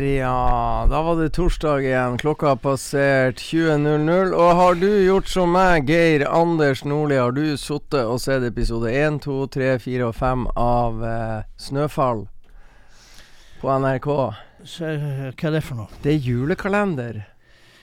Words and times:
der, 0.00 0.02
ja. 0.02 0.86
Da 0.90 1.02
var 1.02 1.16
det 1.16 1.32
torsdag 1.36 1.84
igjen. 1.84 2.18
Klokka 2.18 2.46
har 2.48 2.56
passert 2.56 3.40
20.00. 3.40 4.32
Og 4.32 4.54
har 4.56 4.74
du 4.74 4.88
gjort 4.88 5.28
som 5.28 5.52
meg, 5.52 5.88
Geir 5.90 6.24
Anders 6.28 6.84
Nordli, 6.84 7.18
har 7.20 7.32
du 7.36 7.56
sittet 7.60 8.06
og 8.06 8.20
sett 8.22 8.44
episode 8.46 8.92
1, 8.92 9.20
2, 9.26 9.36
3, 9.52 9.72
4 9.82 10.06
og 10.08 10.14
5 10.16 10.46
av 10.56 11.04
eh, 11.04 11.42
Snøfall 11.60 12.24
på 13.60 13.74
NRK? 13.84 14.08
Så, 14.64 14.94
hva 14.96 15.50
er 15.50 15.56
det 15.58 15.64
for 15.66 15.82
noe? 15.82 16.00
Det 16.04 16.14
er 16.14 16.24
julekalender. 16.30 17.22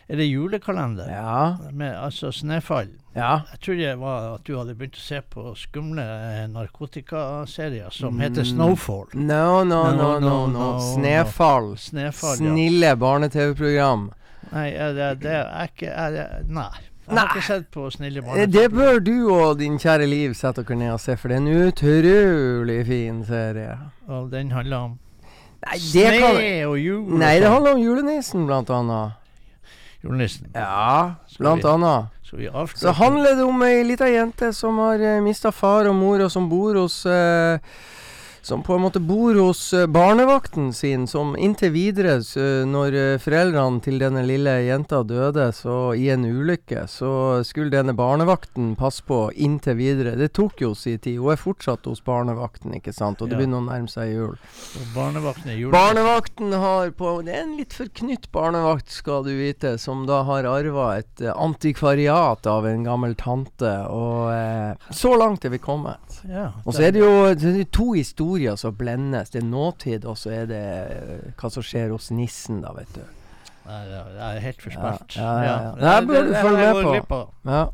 Er 0.09 0.17
det 0.17 0.29
julekalender? 0.31 1.11
Ja. 1.13 1.69
Med 1.69 1.93
altså 1.93 2.31
Snøfall? 2.33 2.89
Ja. 3.19 3.31
Jeg 3.51 3.59
trodde 3.65 3.83
det 3.89 3.95
var 3.99 4.27
at 4.37 4.43
du 4.47 4.53
hadde 4.57 4.75
begynt 4.79 4.95
å 4.97 5.03
se 5.03 5.19
på 5.35 5.43
skumle 5.59 6.03
eh, 6.07 6.45
narkotikaserier 6.53 7.89
som 7.91 8.13
Mm. 8.15 8.21
heter 8.25 8.43
Snowfall. 8.47 9.07
No, 9.13 9.63
no, 9.63 9.83
no, 9.91 10.19
no. 10.19 10.19
no, 10.19 10.45
no, 10.47 10.67
Snefall. 10.95 11.73
Snøfall, 11.77 12.37
ja. 12.39 12.53
Snille 12.53 12.95
barne-TV-program. 12.97 14.09
Nei, 14.51 14.69
det, 14.71 15.09
det 15.21 15.33
er 15.43 15.67
ikke 15.67 15.89
er 15.91 16.11
det, 16.15 16.27
Nei. 16.49 16.69
Jeg 17.09 17.17
har 17.17 17.27
ikke 17.33 17.41
sett 17.47 17.71
på 17.73 17.87
snille 17.89 18.21
Eh, 18.21 18.25
barn. 18.25 18.51
Det 18.53 18.67
bør 18.71 18.99
du 19.01 19.15
og 19.33 19.57
din 19.57 19.79
kjære 19.81 20.05
Liv 20.09 20.33
sette 20.37 20.61
dere 20.63 20.77
ned 20.77 20.91
og 20.93 20.99
se, 21.01 21.15
for 21.17 21.27
det 21.31 21.37
er 21.39 21.41
en 21.41 21.69
utrolig 21.69 22.85
fin 22.85 23.23
serie. 23.25 23.77
Og 24.07 24.27
den 24.31 24.51
handler 24.53 24.77
om 24.77 24.91
Nei, 25.65 25.73
det 25.73 25.81
sne 25.81 26.19
kan 26.21 26.37
og 26.69 26.77
jul. 26.79 27.17
Nei, 27.17 27.33
det 27.39 27.47
sånn. 27.47 27.53
handler 27.55 27.73
om 27.75 27.81
julenissen, 27.81 28.45
blant 28.47 28.69
annet. 28.69 29.17
Julenissen. 30.05 30.47
Ja, 30.55 31.15
blant 31.39 31.65
annet. 31.65 32.13
Vi 32.37 32.49
Så 32.75 32.91
handler 32.91 33.35
det 33.35 33.43
om 33.43 33.61
ei 33.65 33.83
lita 33.83 34.09
jente 34.09 34.51
som 34.53 34.77
har 34.77 35.01
uh, 35.01 35.21
mista 35.25 35.51
far 35.51 35.89
og 35.89 35.95
mor, 35.95 36.21
og 36.21 36.31
som 36.31 36.49
bor 36.49 36.77
hos 36.77 37.05
eh, 37.05 37.57
Som 38.49 38.63
på 38.65 38.73
en 38.73 38.81
måte 38.81 38.97
bor 38.99 39.35
hos 39.37 39.59
eh, 39.77 39.85
barnevakten 39.85 40.71
sin, 40.73 41.03
som 41.07 41.35
inntil 41.37 41.69
videre, 41.69 42.15
når 42.65 42.95
eh, 42.97 43.17
foreldrene 43.21 43.77
til 43.85 43.99
denne 44.01 44.23
lille 44.25 44.55
jenta 44.65 45.03
døde 45.05 45.51
så 45.53 45.91
i 45.93 46.07
en 46.09 46.23
ulykke, 46.25 46.87
så 46.89 47.11
skulle 47.45 47.69
denne 47.69 47.93
barnevakten 47.93 48.71
passe 48.79 49.03
på 49.05 49.19
inntil 49.37 49.77
videre. 49.77 50.15
Det 50.17 50.31
tok 50.33 50.63
jo 50.63 50.71
sin 50.73 50.97
tid. 50.97 51.19
Hun 51.21 51.35
er 51.35 51.37
fortsatt 51.37 51.85
hos 51.85 52.01
barnevakten, 52.01 52.73
ikke 52.79 52.89
sant, 52.97 53.21
og 53.21 53.29
det 53.29 53.37
Ja. 53.37 53.43
begynner 53.43 53.61
å 53.61 53.67
nærme 53.67 53.91
seg 53.93 54.15
jul. 54.15 54.33
Og 54.81 54.89
Barnevakten 54.95 55.53
er 55.53 55.59
jul. 55.59 55.69
Barnevakten 55.77 56.51
har 56.57 56.89
på 56.89 57.13
Det 57.23 57.35
er 57.35 57.43
en 57.43 57.53
litt 57.59 57.77
forknytt 57.77 58.31
barnevakt, 58.33 58.89
skal 58.89 59.21
du 59.29 59.29
vite, 59.37 59.75
som 59.77 60.07
da 60.09 60.23
har 60.23 60.49
arva 60.49 60.97
et 60.97 61.21
eh, 61.21 61.29
antikvariat 61.37 62.47
av 62.49 62.65
en 62.65 62.83
gammel 62.89 63.13
tante. 63.13 63.75
Og 63.93 64.33
eh, 64.33 64.89
så 64.89 65.13
langt 65.21 65.45
er 65.45 65.53
vi 65.53 65.61
kommet. 65.61 66.01
Ja, 66.25 66.49
Og 66.65 66.73
så 66.73 66.87
er 66.89 66.97
det 66.97 67.05
jo 67.05 67.13
det 67.35 67.53
er 67.53 67.69
to 67.69 67.91
historier 67.93 68.38
som 68.59 68.75
blendes. 68.77 69.29
Det 69.33 69.41
er 69.43 69.47
nåtid, 69.47 70.05
og 70.05 70.17
så 70.17 70.33
er 70.41 70.45
det 70.49 70.61
eh, 70.61 71.31
hva 71.39 71.51
som 71.53 71.65
skjer 71.65 71.91
hos 71.93 72.11
nissen, 72.15 72.61
da, 72.65 72.73
vet 72.77 72.93
du. 72.95 73.03
Nei, 73.69 73.81
ja, 73.91 74.05
er 74.31 74.39
helt 74.41 74.63
forspilt. 74.63 75.17
Ja, 75.19 75.33
ja, 75.43 75.57
ja. 75.67 75.73
Det 75.77 75.91
her 75.91 76.07
bør 76.09 76.25
du 76.25 76.33
følge 76.33 76.71
med 76.91 77.03
på. 77.09 77.19
Ja. 77.45 77.67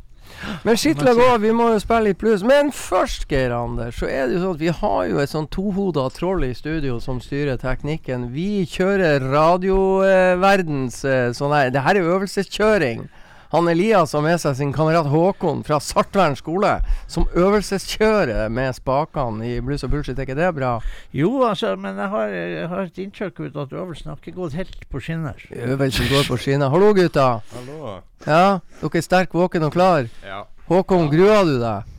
Men 0.65 0.77
skitt 0.79 1.01
la 1.05 1.13
gå, 1.15 1.27
vi 1.43 1.51
må 1.55 1.69
jo 1.71 1.79
spille 1.79 2.09
litt 2.09 2.19
blues. 2.19 2.43
Men 2.43 2.71
først, 2.75 3.27
Geir 3.31 3.53
Anders, 3.55 3.99
så 4.01 4.09
er 4.09 4.25
det 4.27 4.35
jo 4.35 4.41
sånn 4.41 4.57
at 4.57 4.63
vi 4.63 4.73
har 4.79 5.01
jo 5.11 5.21
et 5.21 5.31
sånn 5.31 5.47
tohoda 5.53 6.07
troll 6.15 6.43
i 6.47 6.53
studio 6.57 6.97
som 7.03 7.21
styrer 7.23 7.59
teknikken. 7.61 8.31
Vi 8.33 8.65
kjører 8.69 9.23
radioverdens 9.31 11.03
eh, 11.07 11.29
sånn 11.37 11.55
her 11.55 11.71
Det 11.75 11.85
her 11.85 11.99
er 11.99 12.09
øvelseskjøring. 12.17 13.05
Han 13.51 13.67
Elias 13.71 14.13
har 14.13 14.21
med 14.25 14.39
seg 14.41 14.55
sin 14.57 14.71
kamerat 14.73 15.07
Håkon 15.11 15.61
fra 15.67 15.77
Sartvern 15.83 16.35
skole, 16.35 16.71
som 17.07 17.27
øvelseskjører 17.37 18.49
med 18.49 18.73
spakene 18.75 19.45
i 19.47 19.59
blues 19.61 19.83
og 19.85 19.91
bullshit. 19.93 20.17
Er 20.17 20.25
ikke 20.27 20.37
det 20.39 20.49
bra? 20.57 20.71
Jo, 21.15 21.29
altså, 21.47 21.75
men 21.79 21.97
jeg 22.01 22.09
har, 22.15 22.33
jeg 22.33 22.67
har 22.71 22.81
et 22.87 22.97
inntrykk 23.05 23.39
ut 23.45 23.59
at 23.65 23.73
øvelsen 23.77 24.09
har 24.11 24.17
ikke 24.21 24.35
gått 24.39 24.57
helt 24.57 24.89
på 24.91 24.99
skinner. 25.03 25.45
Øvelsen 25.51 26.09
går 26.11 26.27
på 26.27 26.39
skinner. 26.41 26.69
Hallo, 26.73 26.91
gutta. 26.97 27.27
Hallo. 27.55 27.95
Ja, 28.25 28.59
dere 28.81 28.99
er 29.01 29.05
sterk, 29.05 29.33
våken 29.37 29.67
og 29.69 29.73
klar. 29.75 30.09
Ja. 30.25 30.43
Håkon, 30.69 31.09
gruer 31.13 31.45
du 31.45 31.57
deg? 31.61 31.91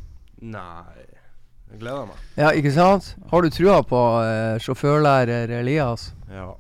Nei 0.43 0.93
Jeg 1.71 1.79
gleder 1.81 2.07
meg. 2.09 2.19
Ja, 2.37 2.51
ikke 2.57 2.71
sant? 2.75 3.13
Har 3.31 3.43
du 3.43 3.51
trua 3.51 3.81
på 3.87 4.01
eh, 4.23 4.57
sjåførlærer 4.63 5.51
Elias? 5.61 6.11
Ja. 6.31 6.51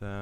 Det 0.00 0.12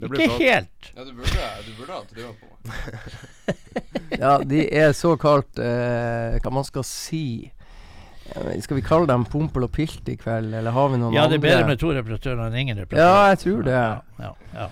Det 0.00 0.08
blir 0.10 0.20
Ikke 0.24 0.34
flott. 0.34 0.42
helt. 0.42 0.90
Ja, 0.96 1.04
du 1.04 1.12
burde, 1.14 1.48
du 1.66 1.72
burde 1.78 1.92
ha 1.92 2.00
trua 2.10 2.30
på 2.34 2.48
meg. 2.50 2.53
Ja, 4.14 4.38
de 4.46 4.60
er 4.70 4.92
såkalt 4.94 5.58
eh, 5.58 6.36
Hva 6.40 6.52
man 6.54 6.64
skal 6.64 6.84
si 6.86 7.50
Eh, 8.24 8.60
Skal 8.60 8.76
vi 8.76 8.82
kalle 8.82 9.08
dem 9.10 9.26
Pompel 9.28 9.66
og 9.66 9.72
Pilt 9.74 10.08
i 10.08 10.16
kveld, 10.16 10.54
eller 10.54 10.72
har 10.74 10.88
vi 10.88 10.96
noen 11.00 11.10
andre? 11.10 11.20
Ja, 11.20 11.28
det 11.28 11.38
er 11.40 11.44
bedre 11.44 11.68
med 11.68 11.80
to 11.82 11.92
reparatører 11.94 12.46
enn 12.46 12.56
ingen 12.62 12.80
reparatører. 12.80 13.04
Ja, 13.04 13.28
jeg 13.34 13.40
tror 13.44 13.62
det. 13.66 13.82
Ja, 14.24 14.32
ja. 14.54 14.68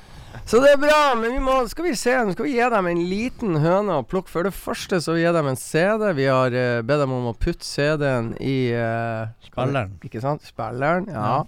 Så 0.49 0.63
det 0.65 0.71
er 0.73 0.79
bra, 0.81 1.01
men 1.21 1.35
vi 1.37 1.41
må, 1.45 1.59
skal 1.69 1.85
vi 1.91 1.93
se, 1.99 2.15
nå 2.25 2.33
skal 2.33 2.47
vi 2.49 2.55
gi 2.55 2.69
dem 2.73 2.87
en 2.89 3.03
liten 3.11 3.59
høne 3.61 3.99
å 4.01 4.07
plukke. 4.09 4.33
For 4.33 4.49
det 4.49 4.55
første 4.57 5.03
så 5.05 5.19
gir 5.19 5.35
dem 5.37 5.51
en 5.51 5.59
CD. 5.61 6.07
Vi 6.17 6.25
har 6.25 6.57
uh, 6.57 6.79
bedt 6.89 7.03
dem 7.05 7.13
om 7.13 7.29
å 7.31 7.35
putte 7.37 7.69
CD-en 7.69 8.33
i 8.41 8.57
uh, 8.73 9.29
Spilleren. 9.45 9.93
Ikke 10.09 10.23
sant? 10.25 10.49
Spilleren, 10.49 11.11
ja. 11.13 11.43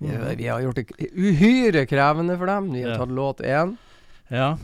Vi, 0.00 0.16
vi 0.40 0.48
har 0.48 0.64
gjort 0.64 0.80
det 0.80 1.10
uhyre 1.12 1.84
krevende 1.88 2.38
for 2.40 2.48
dem. 2.50 2.72
Vi 2.72 2.86
har 2.88 2.96
tatt 2.98 3.12
låt 3.12 3.44
én. 3.44 3.76
ja. 4.32 4.54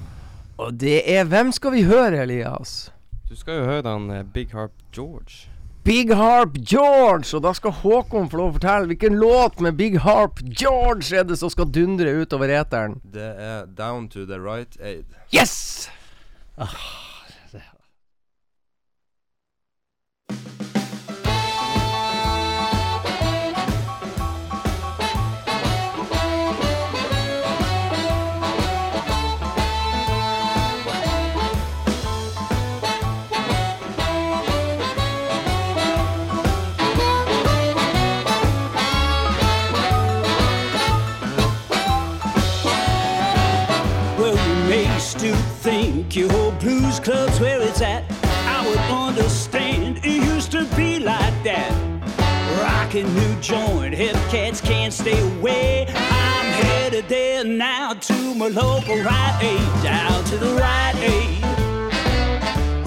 Og 0.60 0.74
det 0.76 1.00
er 1.08 1.24
Hvem 1.24 1.52
skal 1.56 1.72
vi 1.72 1.86
høre, 1.88 2.22
Elias? 2.22 2.92
Du 3.28 3.36
skal 3.36 3.60
jo 3.60 3.64
høre 3.64 3.82
den 3.86 4.10
eh, 4.10 4.26
Big 4.34 4.52
Harp 4.52 4.74
George. 4.92 5.48
Big 5.84 6.12
Harp 6.12 6.58
George! 6.58 7.30
Og 7.36 7.42
da 7.42 7.54
skal 7.56 7.72
Håkon 7.72 8.28
få 8.28 8.40
lov 8.40 8.50
å 8.50 8.56
fortelle 8.58 8.90
hvilken 8.90 9.16
låt 9.22 9.62
med 9.64 9.78
Big 9.78 9.96
Harp 10.04 10.42
George 10.44 11.16
er 11.16 11.24
det 11.24 11.38
som 11.40 11.52
skal 11.52 11.70
dundre 11.72 12.12
utover 12.20 12.52
eteren. 12.52 12.98
Det 13.00 13.30
er 13.40 13.70
Down 13.78 14.10
to 14.12 14.26
the 14.28 14.36
Right 14.42 14.76
Aid. 14.82 15.06
Yes! 15.32 15.88
Well, 16.58 16.68
club's 47.80 47.88
where 47.88 48.04
it's 48.04 48.12
at. 48.12 48.34
I 48.46 48.66
would 48.66 48.78
understand 48.78 49.98
it 49.98 50.04
used 50.04 50.52
to 50.52 50.64
be 50.76 50.98
like 50.98 51.44
that. 51.44 51.72
Rockin' 52.62 53.12
new 53.14 53.40
joint, 53.40 53.94
hip 53.94 54.16
cats 54.30 54.60
can't 54.60 54.92
stay 54.92 55.18
away. 55.38 55.86
I'm 55.88 56.46
headed 56.64 57.08
there 57.08 57.44
now 57.44 57.94
to 57.94 58.34
my 58.34 58.48
local 58.48 58.96
Rite 58.96 59.38
Aid, 59.42 59.82
down 59.82 60.24
to 60.24 60.36
the 60.36 60.54
Rite 60.56 60.96
Aid. 60.96 61.38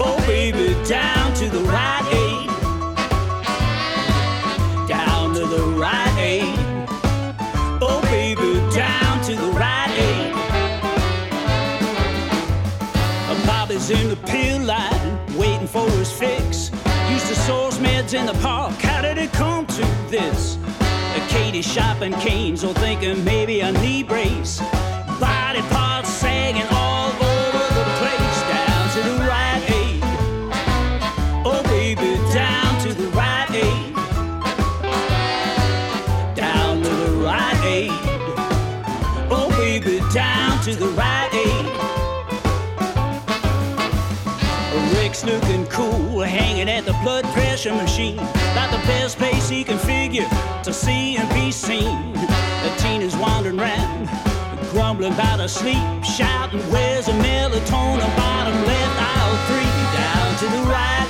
Oh, 0.00 0.22
baby, 0.26 0.74
down 0.84 1.34
to 1.34 1.48
the 1.48 1.60
Rite 1.60 2.03
fix. 16.12 16.70
Used 17.10 17.26
to 17.28 17.34
source 17.34 17.78
meds 17.78 18.14
in 18.14 18.26
the 18.26 18.34
park. 18.34 18.74
How 18.80 19.02
did 19.02 19.18
it 19.18 19.32
come 19.32 19.66
to 19.66 19.82
this? 20.08 20.58
Uh, 20.80 21.26
Katie 21.28 21.62
shopping 21.62 22.12
canes, 22.14 22.64
or 22.64 22.74
thinking 22.74 23.24
maybe 23.24 23.60
a 23.60 23.72
knee 23.72 24.02
brace. 24.02 24.60
Body 25.20 25.62
parts 25.70 26.08
sagging 26.08 26.66
all 26.72 27.12
pressure 47.64 47.82
machine. 47.82 48.18
About 48.52 48.70
the 48.70 48.86
best 48.86 49.16
place 49.16 49.48
he 49.48 49.64
can 49.64 49.78
figure 49.78 50.28
to 50.62 50.72
see 50.72 51.16
and 51.16 51.28
be 51.30 51.50
seen. 51.50 52.12
The 52.12 52.74
teenager's 52.78 53.16
wandering 53.16 53.56
round, 53.56 54.08
grumbling 54.70 55.12
about 55.12 55.40
her 55.40 55.48
sleep, 55.48 56.04
shouting, 56.04 56.60
Where's 56.70 57.06
the 57.06 57.12
melatonin? 57.12 58.16
Bottom 58.16 58.54
left 58.66 59.00
aisle 59.00 59.36
three, 59.48 59.74
down 59.96 60.38
to 60.38 60.46
the 60.56 60.70
right 60.70 61.03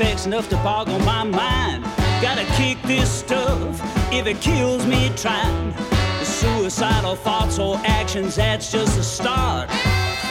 effects 0.00 0.26
enough 0.26 0.48
to 0.48 0.54
boggle 0.58 1.00
my 1.00 1.24
mind. 1.24 1.82
Gotta 2.22 2.44
kick 2.54 2.80
this 2.82 3.10
stuff 3.10 3.58
if 4.12 4.28
it 4.28 4.40
kills 4.40 4.86
me 4.86 5.10
trying. 5.16 5.72
The 6.20 6.24
Suicidal 6.24 7.16
thoughts 7.16 7.58
or 7.58 7.80
actions, 7.84 8.36
that's 8.36 8.70
just 8.70 8.96
a 8.96 9.02
start. 9.02 9.68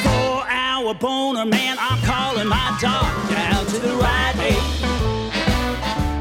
Four 0.03 0.47
hour 0.47 0.93
boner, 0.93 1.45
man, 1.45 1.75
I'm 1.81 2.01
calling 2.03 2.47
my 2.47 2.77
dog 2.79 3.29
down 3.29 3.65
to 3.65 3.79
the 3.79 3.93
right 3.95 4.35
aid. 4.39 4.55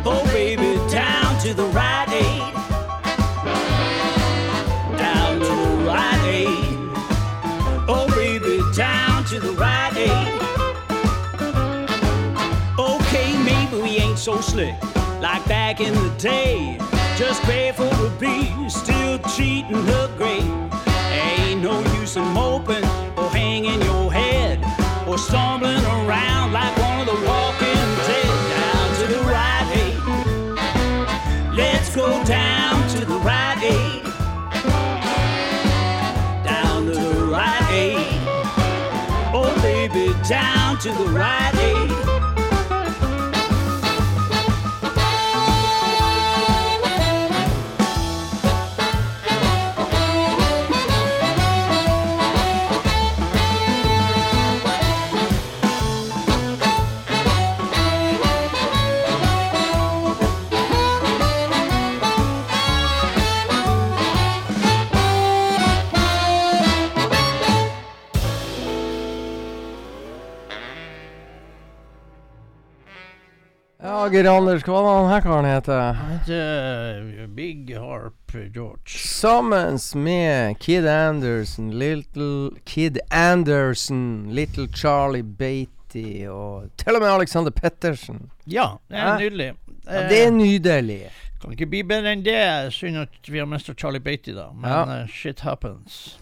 Oh, 0.04 0.24
baby, 0.32 0.76
down 0.90 1.38
to 1.42 1.54
the 1.54 1.66
right 1.66 2.08
aid. 2.08 2.52
Down 4.98 5.38
to 5.38 5.44
the 5.46 5.84
right 5.86 6.22
aid. 6.26 6.78
Oh, 7.88 8.08
baby, 8.16 8.60
down 8.74 9.24
to 9.26 9.38
the 9.38 9.52
right 9.52 9.75
slick 14.46 14.74
like 15.20 15.44
back 15.46 15.80
in 15.80 15.92
the 15.94 16.10
day. 16.18 16.78
Just 17.16 17.42
grateful 17.42 17.90
to 17.90 18.10
be 18.20 18.52
still 18.68 19.18
cheating 19.34 19.82
her 19.92 20.08
grave. 20.16 20.72
Ain't 21.10 21.62
no 21.62 21.80
use 21.98 22.16
in 22.16 22.26
moping 22.32 22.84
or 23.16 23.28
hanging 23.30 23.82
your 23.82 24.12
head 24.12 24.58
or 25.08 25.18
stumbling 25.18 25.84
around 25.84 26.52
like 26.52 26.76
one 26.78 27.00
of 27.00 27.06
the 27.06 27.18
walking 27.26 27.86
dead. 28.08 28.34
Down 28.56 28.86
to 29.00 29.04
the 29.14 29.22
right 29.34 29.68
aid. 29.82 29.98
Let's 31.54 31.94
go 31.94 32.08
down 32.24 32.88
to 32.90 33.04
the 33.04 33.18
right 33.30 33.60
aid. 33.76 34.02
Down 36.44 36.86
to 36.86 36.92
the 36.92 37.24
right 37.36 37.68
aid. 37.72 38.18
Oh, 39.34 39.52
baby, 39.62 40.14
down 40.28 40.78
to 40.78 40.90
the 40.92 41.06
right 41.10 41.54
aid. 41.54 41.75
Ja, 74.16 74.22
Geir 74.22 74.30
Anders, 74.32 74.62
hva 74.64 74.78
var 74.80 74.94
han 75.02 75.10
her 75.10 75.20
karen 75.20 75.44
heter? 75.44 75.98
Er 76.32 77.26
Big 77.36 77.68
Harp 77.76 78.32
George. 78.54 78.88
Sammen 78.96 79.76
med 79.94 80.56
Kid 80.58 80.86
Anderson, 80.88 81.70
Little 81.78 82.50
Kid 82.64 82.96
Anderson, 83.10 84.30
Little 84.32 84.68
Charlie 84.72 85.22
Beatty 85.22 86.24
og 86.32 86.70
til 86.80 86.96
og 86.96 87.02
med 87.02 87.10
Alexander 87.10 87.50
Pettersen. 87.50 88.30
Ja, 88.48 88.78
det 88.88 88.96
er 89.04 89.18
nydelig. 89.20 89.50
Ja, 89.84 90.08
det 90.08 90.22
er 90.26 90.30
nydelig. 90.30 91.00
Kan 91.42 91.52
ikke 91.52 91.66
bli 91.66 91.82
bedre 91.84 92.14
enn 92.16 92.24
det. 92.24 92.72
Synd 92.72 92.96
at 93.04 93.28
vi 93.28 93.38
har 93.38 93.46
mista 93.46 93.74
Charlie 93.76 94.00
Beatty, 94.00 94.32
da. 94.32 94.48
Men 94.56 94.70
Ja. 94.70 95.02
uh, 95.02 95.08
shit 95.12 95.40
happens. 95.44 96.16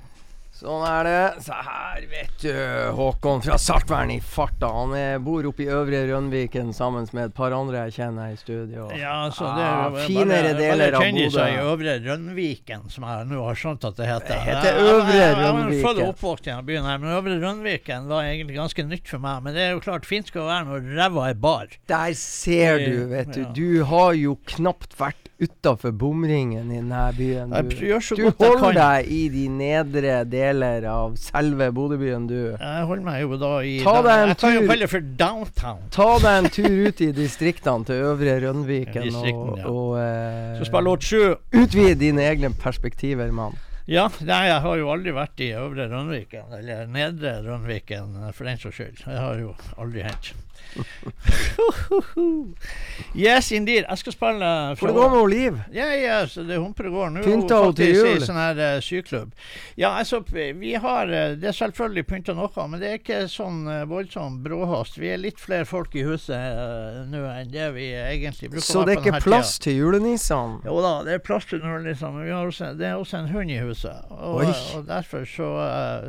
Sånn 0.55 0.85
er 0.87 1.03
det. 1.09 1.43
Se 1.43 1.53
her, 1.67 2.05
vet 2.13 2.35
du. 2.39 2.51
Håkon 2.95 3.41
fra 3.43 3.57
Saltvern 3.59 4.13
i 4.15 4.21
farta. 4.23 4.69
Han 4.71 4.93
er, 4.95 5.17
bor 5.19 5.43
oppe 5.51 5.65
i 5.65 5.67
Øvre 5.75 6.05
Rønviken 6.13 6.71
sammen 6.77 7.09
med 7.13 7.25
et 7.33 7.35
par 7.35 7.51
andre 7.57 7.81
jeg 7.89 7.97
kjenner 7.97 8.31
i 8.31 8.37
studio. 8.39 8.87
Ja, 8.95 9.17
så 9.35 9.49
det 9.51 9.65
Ah, 9.65 9.89
er 9.89 9.99
jo 9.99 10.05
finere 10.07 10.53
bare, 10.53 10.61
deler 10.61 10.95
bare 10.95 11.03
kjenner 11.03 11.35
seg 11.35 11.57
i 11.57 11.59
Øvre 11.65 11.97
Rønviken, 12.07 12.87
som 12.95 13.09
jeg 13.11 13.27
nå 13.33 13.43
har 13.49 13.59
skjønt 13.65 13.89
at 13.91 13.99
det 13.99 14.07
heter. 14.13 14.29
Det 14.31 14.39
heter 14.47 14.71
Jeg- 14.71 14.79
jeg- 14.79 14.95
Øvre 14.95 15.13
Jeg, 15.15 15.19
jeg, 15.19 15.37
jeg 15.37 15.51
Rønviken. 15.51 15.83
var 15.83 15.95
født 15.95 16.09
oppvokst 16.15 16.47
i 16.47 16.63
byen, 16.71 16.85
her, 16.85 16.99
men 16.99 17.11
Øvre 17.19 17.41
Rønviken 17.49 18.07
var 18.09 18.23
egentlig 18.23 18.55
ganske 18.57 18.83
nytt 18.89 19.09
for 19.09 19.19
meg. 19.19 19.43
Men 19.43 19.55
det 19.55 19.63
er 19.63 19.71
jo 19.75 19.81
klart, 19.81 20.07
fint 20.07 20.27
skal 20.31 20.43
være 20.43 20.65
når 20.71 20.97
ræva 21.03 21.29
er 21.31 21.35
bar. 21.35 21.67
Der 21.89 22.13
ser 22.15 22.79
du, 22.79 23.07
vet 23.09 23.33
du. 23.35 23.45
Du 23.53 23.85
har 23.85 24.13
jo 24.15 24.39
knapt 24.47 24.95
vært 24.97 25.17
utafor 25.43 25.91
bomringen 25.93 26.71
i 26.71 26.77
denne 26.79 27.13
byen. 27.19 27.51
Du, 27.51 28.17
du 28.17 28.31
holder 28.31 28.73
deg 28.73 29.09
i 29.11 29.29
de 29.29 29.49
nedre 29.49 30.25
deler 30.45 30.87
av 30.91 31.17
selve 31.21 31.71
Bodøbyen, 31.75 32.29
du. 32.29 32.39
Jeg 32.53 32.87
holder 32.89 33.05
meg 33.07 33.21
jo 33.25 33.39
da 33.41 33.53
i 33.65 33.77
en 33.81 34.31
Jeg 34.31 34.39
tar 34.41 34.55
jo 34.55 34.65
tur. 34.69 34.87
for 34.95 35.11
downtown. 35.25 35.83
Ta 35.95 36.09
deg 36.23 36.41
en 36.41 36.51
tur 36.55 36.75
ut 36.89 37.05
i 37.05 37.11
distriktene 37.17 37.89
til 37.89 38.09
Øvre 38.11 38.39
Rønviken 38.45 39.11
og, 39.21 39.59
ja. 39.59 39.69
og 39.71 39.99
eh, 40.01 41.63
utvide 41.65 41.95
dine 42.01 42.27
egne 42.29 42.53
perspektiver, 42.61 43.33
mann. 43.35 43.57
Ja, 43.85 44.07
nei, 44.25 44.47
jeg 44.49 44.61
har 44.65 44.79
jo 44.81 44.89
aldri 44.95 45.13
vært 45.13 45.41
i 45.45 45.51
Øvre 45.61 45.85
Rønviken, 45.91 46.55
eller 46.57 46.87
Nedre 46.89 47.35
Rønviken, 47.45 48.15
for 48.33 48.49
den 48.49 48.61
saks 48.63 48.79
skyld. 48.81 49.03
Det 49.05 49.19
har 49.21 49.43
jo 49.43 49.53
aldri 49.77 50.07
hendt. 50.07 50.33
yes, 53.15 53.53
indeed. 53.53 53.85
Jeg 53.89 53.99
skal 53.99 54.13
spille 54.13 54.77
For 54.79 54.91
det 54.91 54.95
går 54.95 55.11
med 55.11 55.31
Liv? 55.31 55.59
Ja, 55.73 55.87
ja, 55.95 56.27
så 56.27 56.43
det 56.43 56.59
humper 56.59 56.89
og 56.91 56.97
går. 56.99 57.11
Nå 57.15 57.23
Pynta 57.25 57.61
hun 57.63 57.75
til 57.79 57.93
i 57.93 57.95
jul? 57.95 58.25
sånn 58.25 58.41
her 58.41 58.59
uh, 58.59 58.81
syklubb. 58.83 59.35
Ja, 59.79 59.93
altså, 60.01 60.21
vi 60.35 60.75
har 60.75 61.11
uh, 61.11 61.37
Det 61.39 61.49
er 61.51 61.57
selvfølgelig 61.57 62.07
pynta 62.11 62.35
noe, 62.37 62.67
men 62.71 62.83
det 62.83 62.91
er 62.91 63.01
ikke 63.01 63.21
sånn 63.31 63.65
uh, 63.71 63.85
voldsom 63.91 64.41
bråhast. 64.45 64.99
Vi 64.99 65.13
er 65.15 65.23
litt 65.23 65.41
flere 65.43 65.67
folk 65.69 65.95
i 65.95 66.05
huset 66.07 67.07
nå 67.11 67.25
enn 67.31 67.53
det 67.53 67.71
vi 67.77 67.91
egentlig 67.95 68.51
bruker 68.53 68.67
Så 68.67 68.85
det 68.87 68.97
er 68.97 69.03
ikke 69.03 69.25
plass 69.25 69.45
plass 69.45 69.61
til 69.63 69.79
julenissene? 69.79 70.61
jo 70.67 70.79
da, 70.83 70.93
det 71.07 71.19
er 71.19 71.23
plass 71.25 71.47
til 71.51 71.63
liksom. 71.63 72.19
Men 72.19 72.27
vi 72.27 72.33
har 72.33 72.47
også, 72.47 72.73
det 72.79 72.89
er 72.89 72.99
også 72.99 73.23
en 73.23 73.31
hund 73.33 73.51
i 73.51 73.61
huset. 73.63 74.11
Og, 74.11 74.45
og 74.77 74.87
derfor 74.89 75.25
så, 75.29 75.51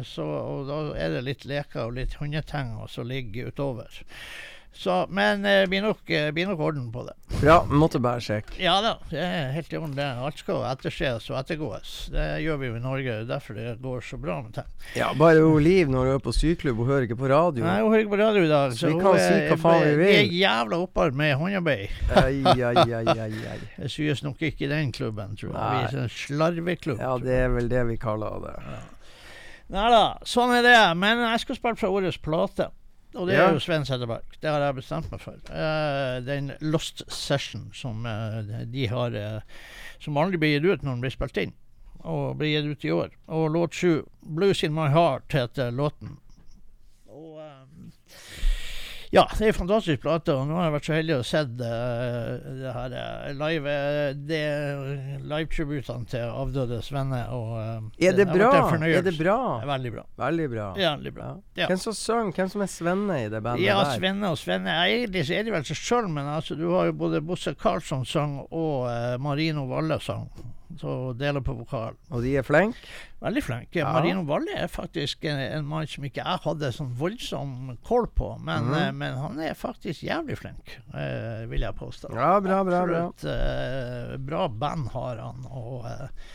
så 0.07 0.25
Og 0.25 0.67
da 0.69 0.79
er 0.99 1.15
det 1.15 1.23
litt 1.25 1.45
leker 1.45 1.87
og 1.87 1.95
litt 1.99 2.17
hundeting 2.19 2.75
som 2.91 3.07
ligger 3.07 3.51
utover. 3.51 4.01
Så, 4.75 5.05
men 5.09 5.41
det 5.45 5.69
blir 5.71 5.81
nok, 5.85 6.01
eh, 6.11 6.31
blir 6.35 6.49
nok 6.49 6.59
orden 6.59 6.91
på 6.91 7.05
det. 7.07 7.13
Bra, 7.39 7.61
måtte 7.71 7.99
bare 8.03 8.19
sjekke. 8.19 8.57
Ja 8.59 8.73
da, 8.83 8.97
det 9.07 9.21
er 9.23 9.51
helt 9.55 9.71
i 9.71 9.77
orden. 9.79 9.93
det. 9.95 10.03
Alt 10.03 10.41
skal 10.41 10.65
etterses 10.67 11.29
og 11.31 11.37
ettergås. 11.39 11.93
Det 12.11 12.25
gjør 12.43 12.57
vi 12.59 12.67
jo 12.67 12.75
i 12.75 12.81
Norge. 12.83 13.13
er 13.21 13.29
Derfor 13.29 13.55
det 13.55 13.77
går 13.81 14.03
så 14.03 14.19
bra 14.19 14.41
med 14.43 14.53
ting. 14.57 14.67
Ja, 14.97 15.13
bare 15.15 15.39
hun 15.39 15.63
Liv 15.63 15.87
når 15.89 16.05
hun 16.05 16.13
er 16.17 16.19
på 16.25 16.33
syklubb, 16.35 16.77
hun 16.77 16.89
hører 16.91 17.07
ikke 17.07 17.17
på 17.17 17.29
radio. 17.31 17.63
Nei, 17.63 17.79
Hun 17.81 17.91
hører 17.93 18.03
ikke 18.03 18.15
på 18.17 18.21
radio 18.21 18.43
i 18.43 18.51
dag. 18.51 18.75
Så 18.75 18.91
vi 18.91 18.99
kan 18.99 19.15
hun, 19.15 19.19
si 19.23 19.47
hva 19.47 19.57
faen 19.63 19.87
vi 19.87 19.95
vil. 20.03 20.15
er 20.19 20.35
jævla 20.43 20.81
opphold 20.83 21.15
med 21.23 21.35
håndarbeid. 21.39 21.89
Det 23.79 23.91
syes 23.91 24.23
nok 24.23 24.41
ikke 24.41 24.65
i 24.67 24.71
den 24.71 24.91
klubben, 24.91 25.35
tror 25.39 25.51
jeg. 25.51 25.59
Nei. 25.59 25.85
Vi 25.87 25.97
er 25.97 26.03
en 26.03 26.09
slarveklubb. 26.09 26.99
Ja, 26.99 27.15
det 27.21 27.39
er 27.45 27.53
vel 27.55 27.69
det 27.71 27.87
vi 27.89 27.97
kaller 28.01 28.43
det. 28.43 28.55
Nei 29.73 29.89
da, 29.89 30.03
sånn 30.27 30.53
er 30.53 30.65
det. 30.65 30.79
Men 30.99 31.23
jeg 31.25 31.45
skal 31.45 31.57
spille 31.57 31.79
fra 31.79 31.89
årets 31.89 32.19
plate. 32.21 32.69
Og 33.15 33.27
det 33.29 33.35
Ja. 33.37 33.47
er 33.47 33.53
jo 33.55 33.59
Sven 33.63 33.85
Setteberg. 33.87 34.23
Det 34.41 34.49
har 34.49 34.59
jeg 34.59 34.75
bestemt 34.75 35.11
meg 35.11 35.21
for. 35.23 35.37
Uh, 35.49 36.19
den 36.25 36.51
Lost 36.61 37.03
Session 37.07 37.69
som 37.73 38.05
uh, 38.05 38.41
de 38.65 38.87
har 38.91 39.15
uh, 39.15 39.39
Som 39.99 40.17
aldri 40.17 40.37
blir 40.37 40.57
gitt 40.59 40.65
ut 40.67 40.83
når 40.83 40.91
den 40.97 41.01
blir 41.05 41.15
spilt 41.15 41.37
inn. 41.37 41.53
Og 42.03 42.35
blir 42.37 42.51
gitt 42.61 42.67
ut 42.75 42.85
i 42.85 42.91
år. 42.91 43.09
Og 43.27 43.49
låt 43.55 43.73
sju, 43.73 44.03
'Blues 44.21 44.63
In 44.63 44.73
My 44.75 44.89
Heart', 44.91 45.31
heter 45.33 45.71
låten. 45.71 46.17
Eh, 49.05 49.15
ja, 49.15 49.25
det 49.37 49.45
er 49.45 49.53
en 49.53 49.57
fantastisk 49.57 50.01
plate, 50.01 50.33
og 50.33 50.47
nå 50.49 50.57
har 50.57 50.67
jeg 50.67 50.75
vært 50.75 50.87
så 50.87 50.95
heldig 50.95 51.15
å 51.15 51.25
se 51.25 51.41
uh, 51.45 51.49
det 52.61 52.73
her 52.75 52.95
eh, 53.01 53.33
live 53.39 53.75
eh, 53.75 54.15
det 54.29 54.41
live-tributene 55.25 56.09
til 56.09 56.25
avdøde 56.25 56.81
Svenne. 56.85 57.21
Og, 57.35 57.53
uh, 57.55 57.89
Er 57.99 58.17
det 58.17 58.27
bra? 58.31 58.51
Er 58.79 59.05
det 59.05 59.15
bra? 59.19 59.37
Veldig 59.65 59.93
bra. 59.93 60.05
Veldig 60.25 60.49
bra. 60.49 60.67
Veldig 60.79 61.13
bra. 61.15 61.29
Ja. 61.55 61.65
Ja. 61.65 61.69
Hvem 61.69 61.81
som 61.81 61.95
synger? 61.97 62.33
Hvem 62.35 62.51
som 62.53 62.65
er 62.65 62.71
Svenne 62.71 63.21
i 63.25 63.29
det 63.31 63.41
bandet 63.45 63.65
Ja, 63.65 63.79
der? 63.83 63.99
Svenne 63.99 64.33
og 64.33 64.39
Svenne. 64.41 64.73
Egentlig 64.85 65.25
så 65.27 65.37
er 65.37 65.47
de 65.47 65.55
vel 65.55 65.67
seg 65.67 65.79
sjøl, 65.79 66.09
men 66.11 66.27
altså, 66.29 66.57
du 66.59 66.67
har 66.73 66.89
jo 66.89 66.97
både 67.05 67.23
Bosse 67.25 67.55
Karlsson 67.59 68.05
sang 68.09 68.39
og 68.49 68.89
uh, 68.89 69.15
Marino 69.21 69.67
Valle 69.69 69.99
sang. 70.03 70.27
Så 70.79 71.13
deler 71.17 71.43
på 71.45 71.53
vokal. 71.55 71.95
Og 72.11 72.23
de 72.25 72.33
er 72.39 72.45
flinke? 72.45 72.79
Veldig 73.23 73.43
flinke. 73.45 73.79
Ja. 73.79 73.91
Marino 73.95 74.25
Valle 74.27 74.55
er 74.65 74.71
faktisk 74.71 75.25
en, 75.29 75.39
en 75.39 75.67
mann 75.69 75.87
som 75.89 76.05
ikke 76.07 76.23
jeg 76.23 76.43
hadde 76.45 76.71
sånn 76.75 76.93
voldsom 76.99 77.75
kål 77.87 78.09
på, 78.17 78.31
men, 78.41 78.69
mm. 78.69 78.77
eh, 78.79 78.89
men 78.97 79.19
han 79.21 79.39
er 79.45 79.57
faktisk 79.57 80.05
jævlig 80.05 80.39
flink, 80.41 80.77
eh, 80.93 81.45
vil 81.51 81.65
jeg 81.65 81.79
påstå. 81.79 82.11
Ja, 82.15 82.33
bra, 82.43 82.63
bra, 82.67 82.81
bra. 82.89 83.03
Absolutt, 83.11 83.27
eh, 83.31 84.17
bra 84.25 84.47
band 84.49 84.91
har 84.95 85.21
han, 85.23 85.47
og, 85.51 85.87
eh, 85.89 86.33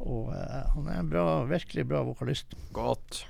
og 0.00 0.30
uh, 0.32 0.60
han 0.72 0.86
er 0.88 1.00
en 1.02 1.08
bra, 1.12 1.24
virkelig 1.44 1.82
bra 1.90 2.00
vokalist. 2.06 2.54
Godt. 2.72 3.26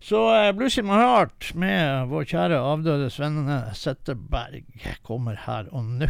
Så 0.00 0.22
uh, 0.32 0.52
Blues 0.56 0.78
in 0.80 0.88
my 0.88 0.96
heart 0.96 1.50
med 1.60 2.08
vår 2.08 2.24
kjære 2.30 2.60
avdøde 2.72 3.10
Svenne 3.12 3.58
Setteberg 3.76 4.64
kommer 5.04 5.36
her 5.44 5.68
og 5.76 5.84
nå. 6.00 6.08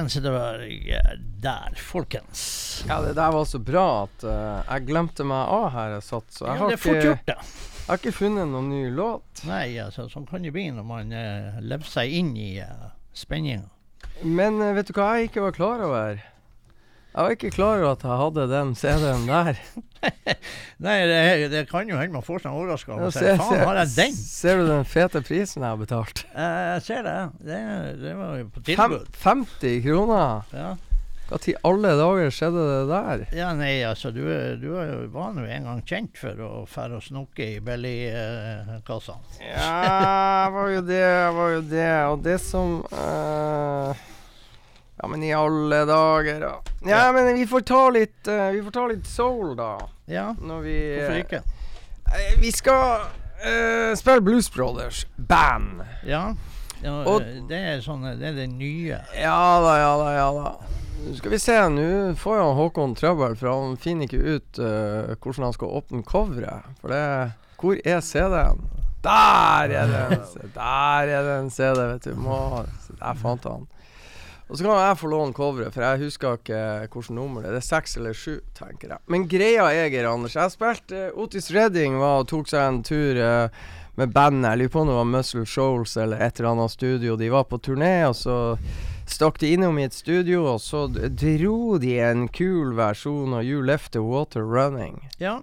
Sven 0.00 0.08
Sideberg 0.08 0.94
der, 1.40 1.74
folkens. 1.76 2.84
Ja, 2.88 3.02
det 3.02 3.12
der 3.18 3.32
var 3.32 3.44
så 3.44 3.58
bra 3.60 4.04
at 4.06 4.22
uh, 4.24 4.62
jeg 4.64 4.86
glemte 4.88 5.26
meg 5.28 5.50
av 5.52 5.66
her 5.74 5.92
jeg 5.98 6.06
satt, 6.06 6.30
så 6.32 6.46
jeg, 6.46 6.54
Ja, 6.54 6.60
har, 6.62 6.72
ikke, 6.72 6.94
gjort, 7.04 7.28
jeg 7.28 7.84
har 7.90 8.00
ikke 8.00 8.14
funnet 8.16 8.48
noen 8.48 8.70
ny 8.72 8.80
låt. 8.96 9.42
Nei, 9.44 9.74
altså, 9.82 10.06
sånn 10.08 10.24
kan 10.30 10.46
det 10.46 10.54
bli 10.56 10.70
når 10.72 10.86
man 10.88 11.12
uh, 11.12 11.60
lever 11.60 11.90
seg 11.90 12.16
inn 12.16 12.32
i 12.32 12.48
uh, 12.64 12.88
spenninga. 13.12 13.68
Men 14.24 14.56
uh, 14.62 14.70
vet 14.78 14.88
du 14.88 14.96
hva 14.96 15.10
jeg 15.18 15.28
ikke 15.28 15.44
var 15.50 15.58
klar 15.58 15.84
over? 15.84 16.24
Jeg 17.10 17.24
var 17.26 17.32
ikke 17.34 17.50
klar 17.50 17.80
over 17.80 17.92
at 17.96 18.02
jeg 18.06 18.18
hadde 18.20 18.44
den 18.52 18.68
CD-en 18.78 19.24
der. 19.26 19.56
Nei, 20.86 20.98
det, 21.10 21.48
det 21.52 21.62
kan 21.68 21.88
jo 21.90 21.96
hende 21.98 22.14
man 22.14 22.22
får 22.24 22.44
seg 22.44 22.52
en 22.52 22.58
overraskelse. 22.60 23.00
Ja, 23.02 23.06
og 23.08 23.16
se- 23.16 23.32
Faen, 23.40 23.64
har 23.66 23.80
jeg 23.82 23.90
den? 23.96 24.14
Ser 24.20 24.60
du 24.60 24.68
den 24.68 24.84
fete 24.88 25.22
prisen 25.26 25.64
jeg 25.66 25.72
har 25.74 25.80
betalt? 25.80 26.22
Eh, 26.30 26.60
Jeg 26.76 26.84
ser 26.86 27.02
det. 27.08 27.16
det. 27.48 27.58
Det 28.04 28.14
var 28.20 28.36
jo 28.38 28.46
på 28.54 28.62
Fem, 28.62 28.70
tilbud. 28.76 29.10
50 29.24 29.82
kroner? 29.88 30.46
Ja. 30.54 30.70
Hva 31.30 31.38
til 31.38 31.58
alle 31.62 31.90
dager 31.94 32.32
skjedde 32.34 32.62
det 32.66 32.78
der? 32.90 33.20
ja, 33.38 33.50
nei, 33.54 33.74
altså, 33.86 34.10
du, 34.10 34.22
du 34.58 34.64
var 35.14 35.34
nå 35.36 35.44
en 35.46 35.66
gang 35.68 35.82
kjent 35.86 36.16
for 36.18 36.40
å 36.42 36.48
fære 36.66 36.96
og 36.98 37.04
snoke 37.06 37.44
i 37.56 37.60
bellykassene. 37.62 39.36
Ja, 39.38 39.68
jeg 40.46 40.54
var 40.56 40.72
jo 40.74 40.80
det, 40.88 40.98
jeg 41.04 41.36
var 41.36 41.52
jo 41.54 41.60
det. 41.70 41.90
Og 42.10 42.24
det 42.26 42.38
som 42.42 42.74
eh, 42.90 44.02
Ja, 45.02 45.08
men 45.08 45.22
i 45.24 45.32
alle 45.32 45.84
dager, 45.88 46.40
da. 46.40 46.52
Ja, 46.84 47.12
men 47.12 47.34
vi 47.34 47.46
får 47.48 47.60
ta 47.60 47.80
litt 47.90 48.28
uh, 48.28 48.50
Vi 48.52 48.60
får 48.66 48.70
ta 48.74 48.86
litt 48.90 49.06
soul, 49.08 49.54
da. 49.56 49.78
ja, 50.10 50.34
Når 50.36 50.60
vi 50.66 50.76
hvorfor 50.98 51.20
ikke? 51.22 51.40
Uh, 52.10 52.34
Vi 52.42 52.50
skal 52.52 53.06
uh, 53.40 53.94
spille 53.96 54.20
Blues 54.20 54.50
Brothers 54.52 55.06
band. 55.16 55.80
Ja. 56.04 56.34
ja 56.84 56.98
Og- 57.04 57.22
eh, 57.22 57.40
det 57.48 57.62
er 57.70 57.80
sånn 57.84 58.04
Det 58.20 58.28
er 58.28 58.36
det 58.42 58.50
nye. 58.52 59.00
Ja 59.16 59.40
da, 59.64 59.72
ja 59.80 59.94
da, 60.02 60.12
ja 60.18 60.28
da. 60.36 60.52
Nå 61.00 61.14
skal 61.16 61.32
vi 61.32 61.38
se, 61.40 61.56
nå 61.72 61.88
får 62.20 62.36
jo 62.36 62.48
Håkon 62.58 62.92
trøbbel, 62.98 63.32
for 63.40 63.48
han 63.48 63.78
finner 63.80 64.04
ikke 64.04 64.20
ut 64.36 64.60
uh, 64.60 65.14
hvordan 65.16 65.46
han 65.48 65.56
skal 65.56 65.78
åpne 65.80 66.04
coveret. 66.04 66.68
For 66.82 66.92
det 66.92 67.04
Hvor 67.60 67.80
er 67.88 68.04
CD-en? 68.04 68.60
Der 69.00 69.72
er 69.80 69.88
det 69.88 70.00
en 70.12 70.50
Der 70.52 71.08
er 71.08 71.22
det 71.24 71.36
en 71.38 71.48
CD, 71.50 71.80
vet 71.94 72.04
du. 72.04 72.18
Må, 72.20 72.66
der 73.00 73.16
fant 73.16 73.48
han. 73.48 73.64
Og 74.50 74.58
så 74.58 74.66
kan 74.66 74.80
jeg 74.82 74.98
få 74.98 75.08
låne 75.12 75.34
coveret, 75.36 75.70
for 75.74 75.84
jeg 75.86 76.00
husker 76.02 76.38
ikke 76.40 76.60
hvilket 76.90 77.14
nummer 77.14 77.44
det 77.44 77.52
er. 77.52 77.54
Det 77.54 77.60
er 77.62 77.68
seks 77.68 77.92
eller 78.00 78.16
sju, 78.18 78.40
tenker 78.58 78.96
jeg. 78.96 79.02
Men 79.06 79.28
greia 79.30 79.68
er, 79.70 79.90
Geir 79.92 80.08
Anders 80.10 80.34
Jeg 80.34 80.50
spilte 80.56 81.04
uh, 81.12 81.20
Otis 81.22 81.52
Redding 81.54 82.00
var 82.00 82.24
og 82.24 82.30
tok 82.32 82.50
seg 82.50 82.64
en 82.66 82.80
tur 82.86 83.20
uh, 83.22 83.60
med 84.00 84.10
bandet. 84.16 84.48
Jeg 84.50 84.62
lurer 84.64 84.72
på 84.74 84.82
om 84.82 84.90
det 84.90 84.96
var 84.98 85.12
Muscle 85.12 85.44
Shoals 85.46 85.94
eller 86.02 86.24
et 86.26 86.40
eller 86.40 86.50
annet 86.50 86.74
studio. 86.74 87.14
De 87.20 87.30
var 87.30 87.46
på 87.46 87.60
turné, 87.62 87.94
og 88.08 88.16
så 88.18 88.40
stakk 89.10 89.38
de 89.42 89.52
innom 89.54 89.78
i 89.78 89.86
et 89.86 89.94
studio, 89.94 90.42
og 90.56 90.58
så 90.64 90.88
dro 90.90 91.78
de 91.82 91.94
en 92.02 92.26
kul 92.34 92.74
versjon 92.78 93.38
av 93.38 93.46
You 93.46 93.62
Left 93.62 93.94
The 93.94 94.02
Water 94.02 94.42
Running. 94.42 94.98
Ja. 95.22 95.38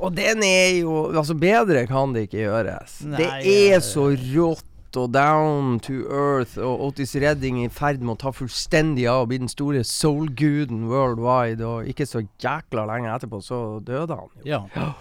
Og 0.00 0.14
den 0.16 0.42
er 0.46 0.80
jo 0.80 1.10
Altså, 1.10 1.34
bedre 1.36 1.84
kan 1.90 2.14
det 2.14 2.28
ikke 2.28 2.44
gjøres. 2.46 3.00
det 3.18 3.26
er 3.26 3.74
eh, 3.76 3.82
så 3.84 4.10
rått 4.14 4.69
og 4.96 5.12
down 5.14 5.78
to 5.84 6.00
earth, 6.10 6.58
og 6.58 6.80
Otis 6.88 7.14
Redding 7.14 7.60
i 7.64 7.68
ferd 7.70 8.00
med 8.02 8.16
å 8.16 8.20
ta 8.24 8.32
fullstendig 8.34 9.06
av 9.10 9.24
og 9.24 9.30
bli 9.30 9.38
den 9.42 9.50
store 9.52 9.84
soul-guden 9.86 10.86
worldwide, 10.90 11.62
og 11.66 11.88
ikke 11.90 12.06
så 12.08 12.24
jækla 12.42 12.86
lenge 12.90 13.12
etterpå 13.14 13.42
så 13.44 13.60
døde 13.86 14.16
han 14.18 14.30
jo. 14.44 14.62
ja. 14.74 14.92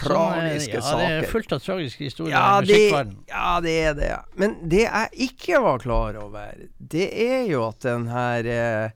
Tragiske 0.00 0.78
ja, 0.78 0.92
det 0.96 1.08
er 1.12 1.26
fullt 1.28 1.52
av 1.52 1.60
tragiske 1.60 2.06
historier 2.06 2.32
Ja 2.32 2.60
i 2.62 2.64
det, 2.64 2.76
musikkverdenen. 2.78 3.18
ja, 3.28 3.50
det 3.60 3.74
er 3.84 3.98
det. 3.98 4.12
Men 4.40 4.54
det 4.70 4.84
jeg 4.86 5.26
ikke 5.28 5.60
var 5.60 5.82
klar 5.82 6.16
over, 6.22 6.62
det 6.78 7.08
er 7.26 7.42
jo 7.50 7.66
at 7.66 7.82
den 7.84 8.06
her 8.08 8.48
eh, 8.48 8.94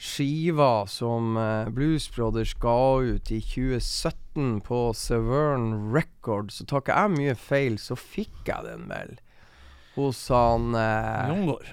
skiva 0.00 0.88
som 0.90 1.36
eh, 1.38 1.70
Blues 1.70 2.08
Brothers 2.10 2.56
ga 2.58 2.74
ut 3.04 3.30
i 3.30 3.38
2017 3.38 4.23
på 4.66 4.80
Severn 4.98 5.94
Record, 5.94 6.50
så 6.52 6.66
tar 6.66 6.82
ikke 6.82 6.98
jeg 6.98 7.14
mye 7.14 7.34
feil, 7.38 7.78
så 7.78 7.96
fikk 7.98 8.50
jeg 8.50 8.66
den 8.66 8.88
vel 8.90 9.14
hos 9.94 10.28
han 10.34 10.74
eh, 10.74 11.30
Jungård. 11.30 11.68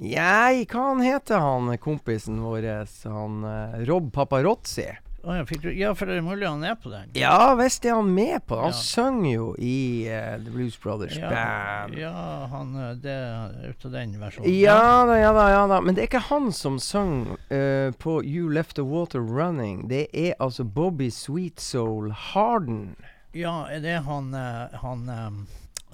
Nei, 0.00 0.64
hva 0.64 0.86
han 0.86 1.02
heter 1.04 1.42
han 1.44 1.68
kompisen 1.82 2.40
vår? 2.40 2.64
Han 3.04 3.44
eh, 3.44 3.82
Rob 3.90 4.08
Paparozzi. 4.14 4.88
Å, 5.20 5.34
ja, 5.36 5.44
du, 5.44 5.68
ja, 5.76 5.90
for 5.94 6.08
det 6.08 6.16
er 6.16 6.24
mulig 6.24 6.48
han 6.48 6.62
er 6.64 6.76
på 6.80 6.88
den. 6.92 7.10
Ja 7.18 7.52
visst 7.58 7.84
er 7.84 7.98
han 7.98 8.08
med 8.14 8.40
på 8.48 8.56
det. 8.56 8.62
Han 8.62 8.72
Ja. 8.72 8.78
synger 8.80 9.30
jo 9.34 9.48
i 9.58 10.08
uh, 10.08 10.38
The 10.40 10.50
Blues 10.54 10.78
Brothers 10.80 11.16
Ja, 11.18 11.28
Band. 11.28 11.98
ja, 12.00 12.46
han 12.52 12.74
eh, 12.76 12.94
Det 13.02 13.12
er 13.12 13.68
ut 13.68 13.84
av 13.84 13.92
den 13.98 14.16
versjonen. 14.20 14.54
Ja 14.56 15.04
da, 15.06 15.18
ja 15.20 15.32
da, 15.36 15.46
ja 15.52 15.62
da. 15.68 15.80
Men 15.84 15.94
det 15.94 16.04
er 16.06 16.10
ikke 16.10 16.24
han 16.30 16.50
som 16.56 16.78
sang 16.80 17.36
uh, 17.52 17.90
på 18.00 18.20
You 18.24 18.48
Left 18.48 18.76
The 18.80 18.86
Water 18.86 19.20
Running. 19.20 19.88
Det 19.92 20.06
er 20.14 20.34
altså 20.40 20.64
Bobby 20.64 21.10
Sweet 21.10 21.60
Soul 21.60 22.12
Harden. 22.12 22.96
Ja, 23.36 23.66
er 23.70 23.84
det 23.84 24.00
han, 24.08 24.32
uh, 24.34 24.72
han 24.80 25.08
um 25.08 25.42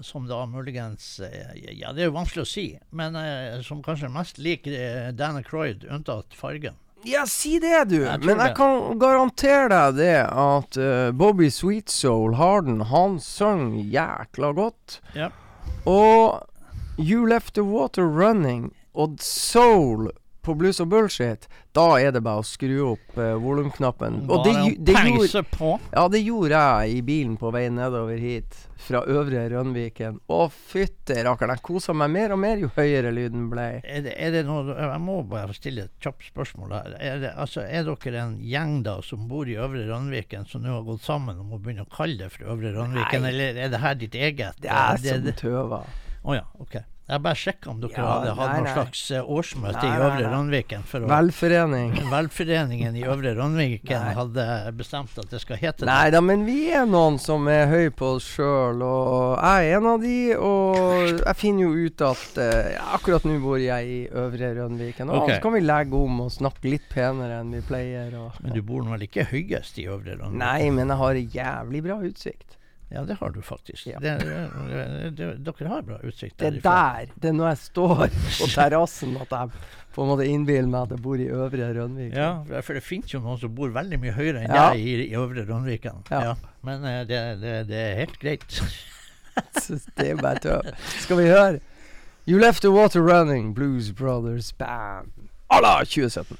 som 0.00 0.26
da 0.28 0.46
muligens 0.46 1.20
eh, 1.20 1.72
Ja, 1.72 1.92
det 1.92 2.02
er 2.02 2.10
jo 2.10 2.16
vanskelig 2.16 2.44
å 2.44 2.48
si, 2.48 2.66
men 2.96 3.16
eh, 3.16 3.60
som 3.64 3.82
kanskje 3.84 4.10
mest 4.12 4.40
liker 4.42 4.74
uh, 4.76 5.12
Dan 5.16 5.42
Croyd, 5.44 5.86
unntatt 5.90 6.36
fargen. 6.36 6.76
Ja, 7.04 7.26
si 7.26 7.59
det, 7.62 7.85
du. 7.90 8.00
Jeg 8.02 8.18
Men 8.24 8.38
jeg 8.40 8.48
det. 8.48 8.56
kan 8.56 8.98
garantere 8.98 9.68
deg 9.70 9.98
det 10.00 10.16
at 10.26 10.78
uh, 10.80 11.11
Bobby 11.14 11.50
Sweet 11.52 11.90
Soul 11.92 12.35
Harden, 12.35 12.80
han 12.90 13.18
sang 13.20 13.76
jækla 13.92 14.52
godt. 14.56 15.00
Ja. 15.14 15.28
Og 15.87 16.40
You 16.98 17.26
Left 17.26 17.54
The 17.54 17.62
Water 17.62 18.02
Running 18.09 18.72
og 18.94 19.18
Soul 19.20 20.11
på 20.46 20.54
Blues 20.54 20.78
og 20.82 20.88
Bullshit, 20.92 21.48
da 21.74 21.88
er 21.98 22.14
det 22.14 22.22
bare 22.24 22.42
å 22.42 22.46
skru 22.46 22.76
opp 22.92 23.18
uh, 23.18 23.35
volumknappen. 23.42 24.22
Og 24.30 24.46
det, 24.46 24.54
det 24.87 24.94
gjorde. 25.02 25.42
Ja, 25.90 26.06
det 26.12 26.22
gjorde 26.22 26.62
jeg 26.62 26.96
i 26.96 27.02
bilen 27.06 27.35
på 27.40 27.50
vei 27.54 27.66
nedover 27.72 28.20
hit 28.20 28.56
fra 28.87 29.02
Øvre 29.11 29.42
Rønviken. 29.50 30.20
Å, 30.30 30.38
fytti 30.48 31.16
rakkeren, 31.26 31.56
jeg 31.56 31.64
kosa 31.66 31.96
meg 31.96 32.12
mer 32.14 32.37
og 32.37 32.40
mer 32.42 32.62
jo 32.62 32.70
høyere 32.76 33.11
lyden 33.14 33.48
ble. 33.50 33.66
Er 33.82 34.06
det, 34.06 34.14
er 34.14 34.35
det 34.37 34.44
noe 34.46 34.76
Jeg 34.76 35.02
må 35.02 35.18
bare 35.26 35.56
stille 35.56 35.88
et 35.88 35.94
kjapt 36.02 36.28
spørsmål. 36.30 36.76
Er, 36.94 37.20
det, 37.24 37.35
altså, 37.35 37.64
er 37.66 37.87
dere 37.88 38.22
en 38.22 38.37
gjeng 38.46 38.80
da 38.87 38.98
som 39.04 39.26
bor 39.30 39.48
i 39.50 39.59
Øvre 39.59 39.87
Rønviken 39.90 40.46
som 40.50 40.64
nå 40.64 40.74
har 40.78 40.87
gått 40.87 41.06
sammen 41.06 41.40
om 41.42 41.56
å 41.56 41.62
begynne 41.62 41.87
å 41.87 41.92
kalle 41.92 42.20
det 42.22 42.32
for 42.37 42.52
Øvre 42.54 42.76
Rønviken, 42.76 43.26
Nei. 43.26 43.32
eller 43.35 43.64
er 43.66 43.72
det 43.72 43.82
her 43.82 43.98
ditt 43.98 44.18
eget? 44.18 44.61
Det 44.62 44.70
er 44.70 45.00
som 45.02 45.32
tøver. 45.42 45.96
Å 46.26 46.38
ja, 46.38 46.46
ok. 46.62 46.78
Jeg 47.06 47.22
bare 47.22 47.38
sjekka 47.38 47.70
om 47.70 47.76
dere 47.78 47.94
Ja, 47.94 48.06
hadde 48.16 48.32
hatt 48.34 48.56
noe 48.58 48.70
slags 48.74 49.00
eh, 49.14 49.28
årsmøte 49.30 49.78
Nei, 49.78 49.90
i 49.92 49.98
Øvre. 50.02 50.30
Randviken 50.32 50.86
for 50.90 51.04
å 51.06 51.10
Velforening. 51.12 51.92
Velforeningen 52.16 52.96
i 52.98 53.04
Øvre 53.06 53.30
Randviken 53.36 54.08
hadde 54.16 54.46
bestemt 54.74 55.14
at 55.22 55.30
det 55.30 55.38
skal 55.44 55.60
hete 55.60 55.86
Nei 55.86 56.08
da, 56.10 56.18
men 56.24 56.42
vi 56.48 56.64
er 56.74 56.88
noen 56.90 57.20
som 57.22 57.46
er 57.52 57.70
høy 57.70 57.92
på 57.94 58.16
oss 58.16 58.26
sjøl, 58.34 58.82
og 58.82 59.36
jeg 59.38 59.70
er 59.70 59.78
en 59.78 59.86
av 59.92 60.02
de. 60.02 60.16
Og 60.34 61.22
jeg 61.22 61.36
finner 61.38 61.68
jo 61.68 61.86
ut 61.86 62.06
at 62.08 62.42
uh, 62.42 62.90
akkurat 62.98 63.30
nå 63.30 63.38
bor 63.44 63.62
jeg 63.62 63.86
i 63.86 64.02
Øvre 64.10 64.50
Randviken. 64.58 65.14
Og 65.14 65.22
okay. 65.22 65.38
så 65.38 65.46
kan 65.46 65.54
vi 65.54 65.62
legge 65.62 66.02
om 66.02 66.24
og 66.26 66.34
snakke 66.34 66.74
litt 66.74 66.90
penere 66.90 67.38
enn 67.44 67.54
vi 67.54 67.62
pleier. 67.70 68.18
Og, 68.18 68.42
Men 68.42 68.58
du 68.58 68.64
bor 68.66 68.82
nå 68.82 68.96
vel 68.96 69.06
ikke 69.06 69.28
høyest 69.30 69.78
i 69.78 69.86
Øvre 69.86 70.18
Randviken? 70.18 70.42
Nei, 70.42 70.74
men 70.74 70.90
jeg 70.90 71.02
har 71.04 71.22
jævlig 71.38 71.86
bra 71.86 72.02
utsikt. 72.10 72.55
Ja, 72.92 73.03
det 73.03 73.16
har 73.18 73.33
du 73.35 73.40
faktisk. 73.42 73.88
Ja. 73.90 73.99
Det, 73.99 74.12
det, 74.22 75.09
det, 75.18 75.29
dere 75.42 75.68
har 75.72 75.83
bra 75.83 75.96
utsikt 76.07 76.37
Det 76.38 76.46
er 76.53 76.61
der, 76.62 77.09
det 77.18 77.33
er 77.33 77.35
når 77.35 77.49
jeg 77.51 77.59
står 77.64 78.05
på 78.12 78.46
terrassen 78.55 79.16
at 79.18 79.33
jeg 79.35 79.51
på 79.96 80.05
en 80.05 80.11
måte 80.12 80.27
innbiller 80.29 80.68
meg 80.70 80.83
at 80.87 80.92
jeg 80.94 81.03
bor 81.03 81.18
i 81.18 81.27
Øvre 81.33 81.70
Rønvik. 81.75 82.12
Ja, 82.14 82.29
for- 82.62 82.77
det 82.79 82.83
finnes 82.85 83.11
jo 83.14 83.18
noen 83.25 83.40
som 83.40 83.55
bor 83.57 83.72
veldig 83.75 83.99
mye 84.03 84.12
høyere 84.14 84.44
enn 84.44 84.55
Ja. 84.55 84.68
deg 84.70 84.85
i, 84.87 84.94
i 85.09 85.14
Øvre 85.18 85.46
Rønviken. 85.49 86.05
Ja. 86.12 86.20
Ja. 86.31 86.35
Men 86.62 86.85
eh, 86.85 87.01
det, 87.09 87.20
det, 87.42 87.55
det 87.72 87.81
er 87.88 87.96
helt 88.05 88.18
greit. 88.22 88.61
Det 89.96 90.05
er 90.11 90.16
bare 90.16 90.38
tøv. 90.40 90.62
Skal 91.03 91.18
vi 91.18 91.27
høre? 91.29 91.59
You 92.27 92.38
Left 92.40 92.62
The 92.62 92.70
Water 92.72 93.03
Running, 93.05 93.51
Blues 93.55 93.90
Brothers 93.92 94.53
Band. 94.53 95.11
la 95.53 95.75
2017. 95.85 96.38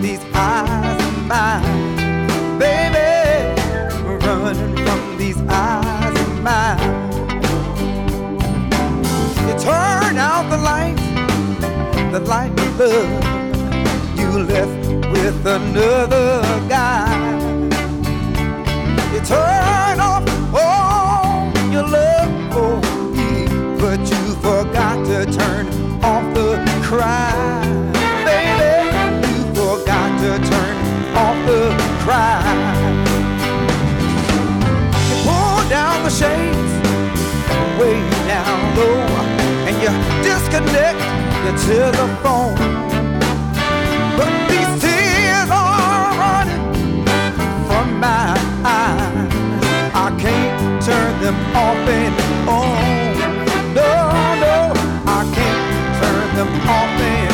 these 0.00 0.24
eyes 0.34 1.04
of 1.06 1.26
mine, 1.26 2.58
baby. 2.58 3.10
Running 4.24 4.76
from 4.84 5.18
these 5.18 5.40
eyes 5.48 6.20
of 6.20 6.42
mine. 6.42 6.78
You 9.46 9.54
turn 9.58 10.16
out 10.18 10.48
the 10.50 10.58
light, 10.58 10.96
the 12.12 12.20
light 12.20 12.58
of 12.58 12.78
love. 12.78 14.18
You 14.18 14.28
left 14.52 14.86
with 15.12 15.46
another 15.46 16.42
guy. 16.68 17.11
Disconnect 41.42 41.68
your 41.68 41.92
telephone. 41.92 42.56
But 44.16 44.32
these 44.48 44.80
tears 44.80 45.50
are 45.50 46.14
running 46.18 47.04
from 47.66 48.00
my 48.00 48.36
eyes. 48.64 49.32
I 49.94 50.16
can't 50.18 50.82
turn 50.82 51.20
them 51.20 51.36
off 51.56 51.88
and 51.88 52.14
on. 52.48 53.74
No, 53.74 53.92
no, 54.40 54.72
I 55.06 55.22
can't 55.34 56.02
turn 56.02 56.36
them 56.36 56.68
off 56.68 57.00
and 57.00 57.31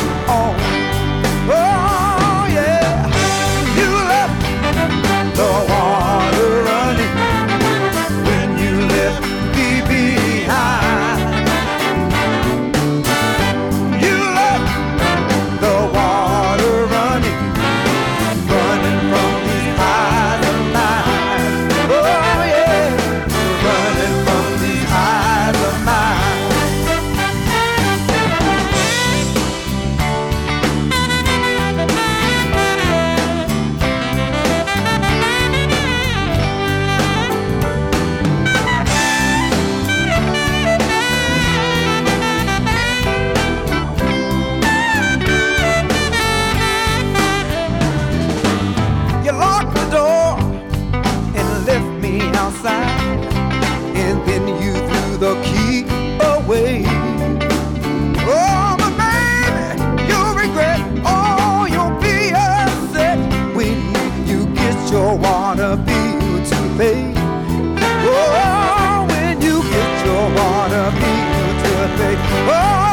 Oh, 72.31 72.88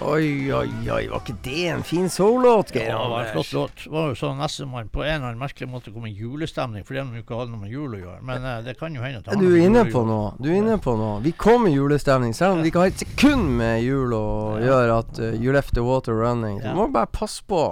Oi, 0.00 0.52
oi, 0.52 0.68
oi. 0.88 1.08
Var 1.10 1.20
ikke 1.20 1.34
det 1.44 1.64
en 1.68 1.82
fin 1.84 2.06
soul-låt, 2.08 2.70
Geir 2.72 2.88
Ja, 2.88 3.02
det 3.02 3.10
var 3.10 3.24
en 3.24 3.32
flott 3.34 3.52
låt. 3.52 3.82
Det 3.84 3.90
var 3.92 4.06
jo 4.08 4.14
sånn 4.16 4.38
Nestemann 4.40 4.86
man 4.86 4.88
på 4.94 5.02
en 5.04 5.10
eller 5.10 5.26
annen 5.28 5.42
merkelig 5.42 5.68
måte 5.68 5.92
kom 5.92 6.06
i 6.08 6.12
julestemning, 6.16 6.86
fordi 6.88 7.02
de 7.02 7.20
ikke 7.20 7.36
hadde 7.36 7.52
noe 7.52 7.60
med 7.66 7.74
jul 7.74 7.98
å 7.98 8.00
gjøre. 8.00 8.20
Men 8.24 8.46
eh, 8.48 8.62
det 8.64 8.78
kan 8.80 8.96
jo 8.96 9.04
hende 9.04 9.20
at 9.20 9.28
han 9.28 9.42
du 9.42 9.50
er 9.50 9.66
inne 9.66 9.84
på 9.92 10.04
noe? 10.08 10.32
Du 10.40 10.48
er 10.48 10.56
inne 10.62 10.78
på 10.80 10.94
noe. 10.96 11.20
Vi 11.24 11.34
kom 11.36 11.68
i 11.68 11.74
julestemning, 11.74 12.32
selv 12.36 12.56
om 12.56 12.64
vi 12.64 12.72
ikke 12.72 12.86
har 12.86 12.94
et 12.94 13.04
sekund 13.04 13.52
med 13.60 13.84
jul 13.84 14.16
å 14.16 14.24
gjøre. 14.64 14.98
At 15.04 15.20
uh, 15.20 15.34
you 15.36 15.52
left 15.52 15.76
the 15.76 15.84
water 15.84 16.16
running. 16.16 16.62
Du 16.64 16.72
må 16.78 16.88
bare 16.88 17.10
passe 17.12 17.44
på 17.44 17.66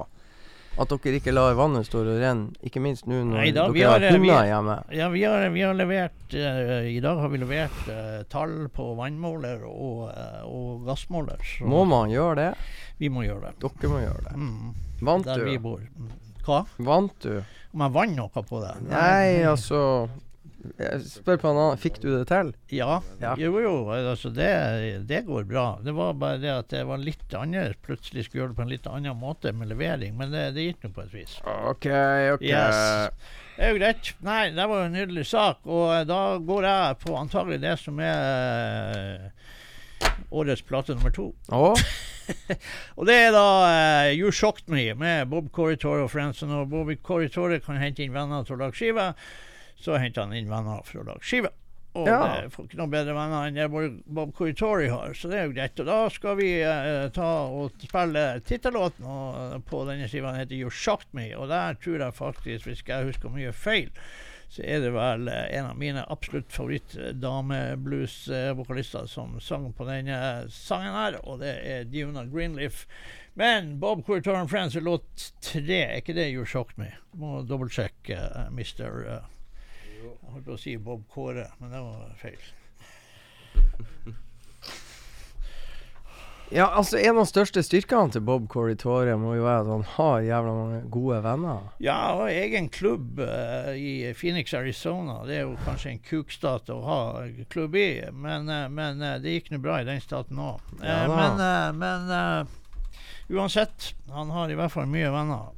at 0.78 0.92
dere 0.94 1.18
ikke 1.18 1.32
lar 1.34 1.56
vannet 1.58 1.88
stå 1.88 2.02
og 2.04 2.20
renne. 2.20 2.52
Ikke 2.66 2.82
minst 2.82 3.08
nå 3.10 3.20
når 3.26 3.40
Nei 3.40 3.48
da, 3.54 3.66
dere 3.74 3.90
har 3.90 4.04
har, 4.04 4.14
hunder 4.14 4.46
hjemme. 4.46 4.76
Ja, 4.94 5.08
vi 5.12 5.24
har, 5.26 5.46
vi 5.54 5.64
har 5.66 5.74
levert 5.78 6.36
uh, 6.38 6.86
I 6.86 6.98
dag 7.02 7.22
har 7.22 7.32
vi 7.32 7.40
levert 7.42 7.80
uh, 7.90 8.20
tall 8.30 8.54
på 8.74 8.92
vannmåler 8.98 9.64
og, 9.66 10.06
uh, 10.12 10.44
og 10.46 10.86
gassmåler. 10.86 11.42
Så 11.42 11.66
Må 11.68 11.84
man 11.88 12.14
gjøre 12.14 12.38
det? 12.42 12.52
vi 12.98 13.10
må 13.14 13.22
gjøre 13.22 13.52
det. 13.52 13.58
Dere 13.62 13.90
må 13.92 14.00
gjøre 14.02 14.24
det. 14.26 14.36
Mm, 14.38 14.72
Vant 15.06 15.28
der 15.28 15.44
vi 15.46 15.58
bor. 15.62 15.82
Hva? 16.46 16.64
Vant 16.82 17.14
du? 17.22 17.36
Om 17.74 17.84
jeg 17.84 17.94
vant 17.94 18.16
noe 18.16 18.42
på 18.48 18.62
det? 18.62 18.72
Nei, 18.88 19.44
altså 19.46 19.80
spør 21.09 21.40
på 21.40 21.50
en 21.50 21.59
annen. 21.59 21.81
Fikk 21.81 22.00
du 22.02 22.09
det 22.12 22.26
til? 22.31 22.52
Ja. 22.74 23.00
Ja. 23.22 23.35
Jo, 23.40 23.52
jo. 23.62 23.74
Altså, 23.94 24.31
det, 24.35 24.50
det 25.09 25.24
går 25.28 25.48
bra. 25.48 25.66
Det 25.85 25.94
var 25.96 26.16
bare 26.20 26.40
det 26.42 26.52
at 26.54 26.70
det 26.74 26.85
var 26.88 27.02
litt 27.02 27.35
annerledes. 27.35 27.81
Plutselig 27.87 28.26
skulle 28.26 28.44
gjøre 28.44 28.54
det 28.54 28.61
på 28.61 28.66
en 28.66 28.72
litt 28.72 28.88
annen 28.90 29.20
måte 29.20 29.52
med 29.57 29.72
levering, 29.72 30.16
men 30.18 30.35
det, 30.35 30.48
det 30.57 30.68
gikk 30.68 30.88
nå 30.88 30.94
på 30.96 31.07
et 31.07 31.14
vis. 31.16 31.38
OK, 31.44 31.90
OK. 32.37 32.46
Yes. 32.48 33.20
Det 33.59 33.66
er 33.66 33.72
jo 33.74 33.81
greit. 33.81 34.12
Nei, 34.22 34.42
det 34.54 34.68
var 34.70 34.85
jo 34.85 34.90
en 34.90 34.94
nydelig 34.94 35.26
sak. 35.26 35.64
Og 35.66 35.88
eh, 35.96 36.04
da 36.07 36.20
går 36.38 36.68
jeg 36.68 37.00
på 37.02 37.16
antagelig 37.18 37.59
det 37.64 37.74
som 37.83 37.98
er 38.04 39.00
eh, 39.02 39.48
årets 40.31 40.62
plate 40.62 40.94
nummer 40.94 41.14
to. 41.14 41.33
Å? 41.50 41.72
Og 42.98 43.09
det 43.09 43.16
er 43.16 43.33
da 43.35 43.46
uh, 43.64 44.11
You 44.12 44.31
Shocked 44.35 44.68
Me 44.70 44.92
med 44.98 45.31
Bob 45.33 45.50
Corritore 45.54 46.04
og 46.04 46.12
Friends. 46.12 46.42
Og 46.44 46.68
Bob 46.70 46.92
Corritore 47.02 47.61
kan 47.64 47.81
hente 47.81 48.04
inn 48.04 48.14
venner 48.14 48.46
til 48.46 48.59
å 48.59 48.62
lage 48.62 48.78
skive, 48.78 49.11
så 49.80 49.96
henter 49.98 50.22
han 50.26 50.34
inn 50.34 50.50
venner 50.50 50.82
for 50.84 50.98
å 51.02 51.06
lage 51.12 51.22
skive. 51.26 51.50
Og 51.98 52.06
Ja. 52.06 52.18
det 52.42 52.50
får 52.52 52.64
ikke 52.68 52.76
noen 52.78 52.90
bedre 52.92 53.14
venner 53.16 53.46
enn 53.48 53.54
det 53.56 53.70
Bob- 54.06 54.34
Corritore 54.36 54.90
har, 54.92 55.14
så 55.16 55.28
det 55.30 55.38
er 55.38 55.44
jo 55.48 55.54
greit. 55.56 55.80
Og 55.80 55.86
da 55.88 56.08
skal 56.12 56.36
vi 56.36 56.50
eh, 56.60 57.08
ta 57.16 57.28
og 57.48 57.72
spille 57.80 58.26
tittellåten 58.46 59.04
på 59.66 59.76
denne 59.88 60.08
skiva. 60.10 60.30
Den 60.34 60.40
heter 60.44 60.56
You 60.60 60.70
Shocked 60.70 61.08
Me, 61.16 61.30
og 61.34 61.48
der 61.48 61.74
tror 61.80 61.98
jeg 62.04 62.12
faktisk, 62.14 62.66
hvis 62.68 62.84
jeg 62.86 63.06
husker 63.08 63.28
mye 63.34 63.52
feil, 63.56 63.88
så 64.48 64.62
er 64.64 64.80
det 64.84 64.92
vel 64.94 65.28
eh, 65.32 65.48
en 65.58 65.66
av 65.72 65.76
mine 65.80 66.04
absolutt 66.12 66.52
favoritt-dameblues-vokalister 66.54 69.06
som 69.08 69.40
sang 69.40 69.72
på 69.72 69.84
denne 69.88 70.44
sangen 70.52 70.92
her, 70.94 71.18
og 71.24 71.40
det 71.42 71.54
er 71.68 71.84
Diona 71.88 72.24
Greenleaf. 72.28 72.84
Men 73.38 73.76
Bob 73.78 74.02
Corritor 74.06 74.34
and 74.36 74.50
Friends 74.50 74.74
er 74.76 74.80
låt 74.86 75.32
tre. 75.44 75.82
Er 75.84 75.96
ikke 76.00 76.14
det 76.16 76.30
You 76.32 76.44
Shocked 76.48 76.78
Me? 76.80 76.88
Må 77.18 77.42
dobbeltsjekke, 77.46 78.16
uh, 78.18 78.48
Mr. 78.50 78.88
Uh, 79.06 79.20
jeg 79.98 80.32
holdt 80.32 80.46
på 80.46 80.56
å 80.56 80.61
si 80.61 80.76
Bob 80.78 81.04
Kåre, 81.12 81.48
men 81.61 81.74
det 81.74 81.82
var 81.82 82.16
feil. 82.20 82.48
Ja, 86.50 86.66
altså 86.66 86.96
En 86.96 87.18
av 87.18 87.26
de 87.26 87.28
største 87.28 87.62
styrkene 87.64 88.12
til 88.14 88.22
Bob 88.24 88.46
Corritore 88.48 89.16
må 89.20 89.34
jo 89.37 89.44
være 89.44 89.64
at 89.66 89.68
han 89.68 89.84
har 89.96 90.22
jævla 90.24 90.54
mange 90.56 90.78
gode 90.92 91.18
venner. 91.24 91.66
Ja, 91.84 91.98
og 92.16 92.30
egen 92.32 92.70
klubb 92.72 93.20
uh, 93.20 93.74
i 93.76 94.14
Phoenix, 94.16 94.54
Arizona. 94.56 95.18
Det 95.28 95.37
er 95.37 95.44
jo 95.44 95.58
kanskje 95.66 95.92
en 95.92 96.00
kukstat 96.06 96.72
å 96.72 96.78
ha 96.87 97.00
klubb 97.52 97.76
i, 97.76 97.90
men, 98.12 98.48
uh, 98.48 98.64
men 98.72 99.04
uh, 99.04 99.18
det 99.20 99.37
gikk 99.37 99.52
nå 99.52 99.61
bra 99.64 99.82
i 99.82 99.88
den 99.88 100.00
staten 100.04 100.40
òg. 100.40 100.64
Ja 100.80 101.04
men 101.11 101.76
men 101.78 102.48
uansett, 103.28 103.92
han 104.08 104.30
har 104.32 104.48
i 104.48 104.56
hvert 104.56 104.72
fall 104.72 104.88
mye 104.88 105.11
venner. 105.12 105.52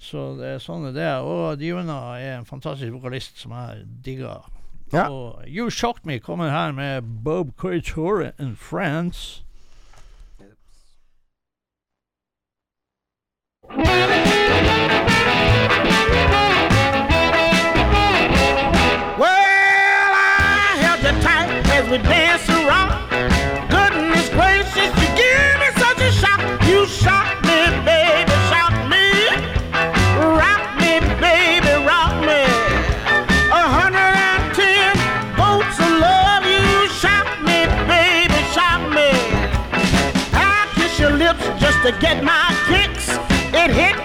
Så 0.00 0.34
det 0.38 0.54
er 0.54 0.62
sånn 0.64 0.88
er 0.88 0.96
det. 0.96 1.10
Og 1.28 1.60
Diona 1.60 1.98
er 2.16 2.38
en 2.38 2.48
fantastisk 2.48 2.94
vokalist 2.96 3.36
som 3.42 3.52
jeg 3.52 3.84
digger. 4.04 4.48
Ja. 4.94 5.06
Og 5.12 5.44
You 5.46 5.70
Shocked 5.70 6.06
Me 6.08 6.18
kommer 6.18 6.50
her 6.50 6.72
med 6.72 7.02
Bob 7.24 7.52
Corritore 7.56 8.32
and 8.38 8.56
Friends. 8.56 9.44
Well, 19.20 19.28
I 20.16 20.78
held 20.80 21.02
you 21.04 21.20
tight 21.22 21.68
as 21.76 21.88
we 21.90 21.98
danced 21.98 22.49
to 41.92 42.00
get 42.00 42.22
my 42.22 42.54
kicks. 42.68 43.08
It 43.52 43.70
hit 43.70 43.99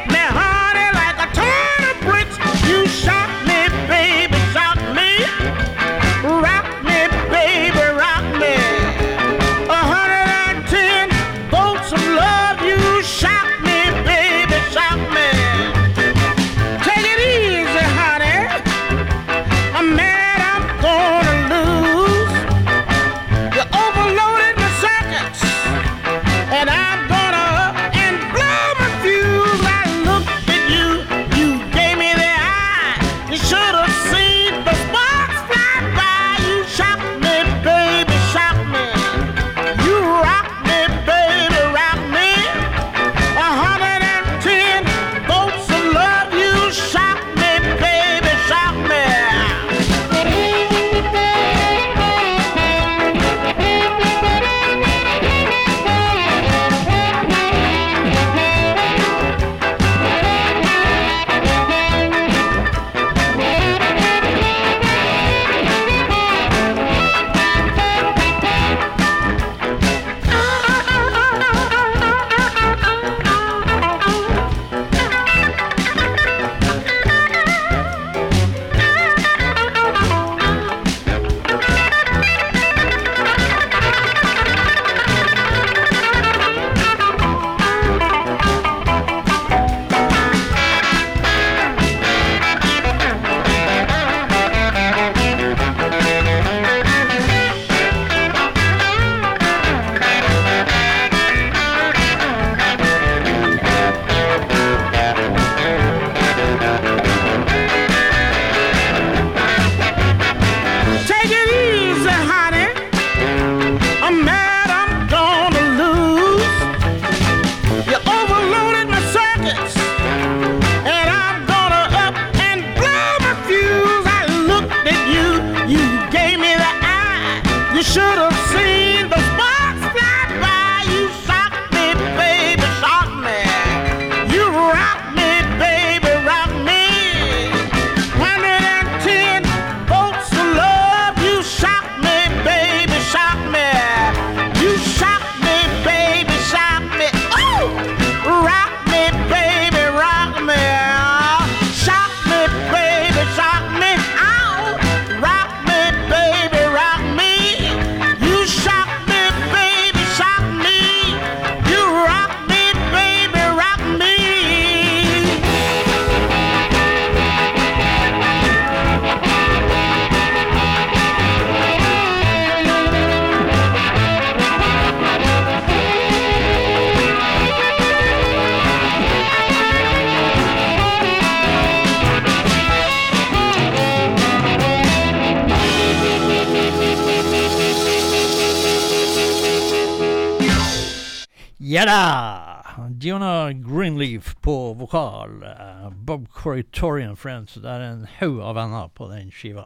Ja 191.75 191.83
da! 191.89 192.85
Diona 192.89 193.51
Greenleaf 193.53 194.35
på 194.41 194.73
vokal. 194.79 195.43
eh, 195.43 195.89
Bob 195.91 196.27
Corritorian 196.31 197.15
Friends. 197.19 197.57
Det 197.59 197.67
er 197.71 197.83
en 197.89 198.05
haug 198.19 198.39
av 198.39 198.55
venner 198.55 198.91
på 198.95 199.07
den 199.11 199.31
skiva. 199.33 199.65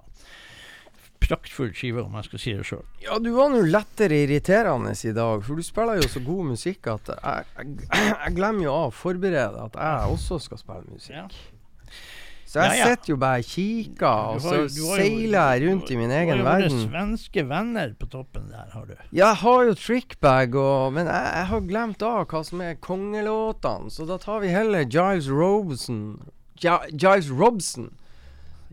Praktfull 1.19 1.73
skive, 1.75 2.01
om 2.07 2.15
jeg 2.17 2.25
skal 2.29 2.41
si 2.41 2.53
det 2.57 2.65
sjøl. 2.65 2.85
Ja, 3.03 3.19
du 3.21 3.29
var 3.35 3.51
nå 3.53 3.61
lettere 3.67 4.23
irriterende 4.23 4.95
i 5.05 5.13
dag, 5.13 5.43
for 5.45 5.59
du 5.59 5.65
spiller 5.67 5.99
jo 6.01 6.09
så 6.09 6.21
god 6.25 6.49
musikk 6.55 6.87
at 6.89 7.11
jeg, 7.13 7.45
jeg, 7.59 7.77
jeg 8.15 8.35
glemmer 8.39 8.65
jo 8.65 8.73
av 8.73 8.89
å 8.89 8.95
forberede 9.03 9.65
at 9.67 9.77
jeg 9.77 10.15
også 10.15 10.39
skal 10.47 10.63
spille 10.63 10.95
musikk. 10.95 11.15
Ja. 11.19 11.27
Så 12.49 12.63
jeg 12.63 12.69
Ja, 12.69 12.77
ja. 12.79 12.85
sitter 12.95 13.12
jo 13.12 13.17
bare 13.21 13.43
og 13.43 13.45
kikker, 13.45 14.29
og 14.33 14.39
så 14.41 14.63
seiler 14.73 15.51
jeg 15.53 15.67
rundt 15.67 15.91
i 15.93 15.97
min 15.99 16.09
egen 16.09 16.39
verden. 16.41 16.41
Du 16.41 16.49
har 16.49 16.63
jo 16.65 16.79
svenske 16.88 17.43
venner 17.45 17.91
på 17.99 18.07
toppen 18.09 18.47
der, 18.49 18.71
har 18.73 18.88
du. 18.89 18.95
Jeg 19.13 19.35
har 19.43 19.67
jo 19.67 19.75
trickbag, 19.77 20.55
og, 20.57 20.93
men 20.97 21.05
jeg, 21.12 21.29
jeg 21.35 21.45
har 21.51 21.62
glemt 21.69 22.01
av 22.09 22.23
hva 22.31 22.41
som 22.47 22.63
er 22.65 22.79
kongelåtene, 22.81 23.93
så 23.93 24.07
da 24.09 24.17
tar 24.17 24.41
vi 24.41 24.49
heller 24.49 24.81
Giles 24.89 25.29
Robson. 25.29 26.01
Ja, 26.65 26.79
Giles 26.89 27.29
Robson. 27.29 27.91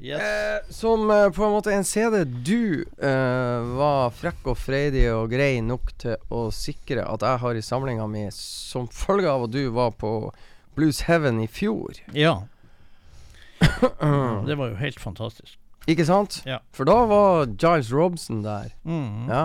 Yes. 0.00 0.20
Eh, 0.20 0.72
som 0.72 1.10
eh, 1.10 1.28
på 1.32 1.44
en 1.44 1.54
måte 1.54 1.72
en 1.72 1.84
CD 1.84 2.24
du 2.44 2.84
eh, 3.00 3.68
var 3.78 4.10
frekk 4.12 4.50
og 4.52 4.58
freidig 4.60 5.06
og 5.12 5.30
grei 5.32 5.62
nok 5.64 5.92
til 6.00 6.16
å 6.32 6.50
sikre 6.52 7.04
at 7.08 7.24
jeg 7.24 7.40
har 7.44 7.56
i 7.56 7.64
samlinga 7.64 8.08
mi, 8.08 8.26
som 8.32 8.88
følge 8.92 9.30
av 9.32 9.46
at 9.46 9.54
du 9.56 9.62
var 9.72 9.94
på 9.96 10.10
Blues 10.76 11.04
Heaven 11.08 11.40
i 11.40 11.48
fjor. 11.48 11.96
Ja. 12.12 12.42
Det 14.46 14.56
var 14.58 14.72
jo 14.72 14.76
helt 14.80 15.00
fantastisk. 15.00 15.58
Ikke 15.86 16.06
sant? 16.08 16.40
Ja. 16.46 16.58
For 16.74 16.88
da 16.88 16.98
var 17.06 17.46
Giles 17.46 17.92
Robson 17.94 18.42
der. 18.42 18.72
Mm. 18.84 19.28
Ja. 19.30 19.44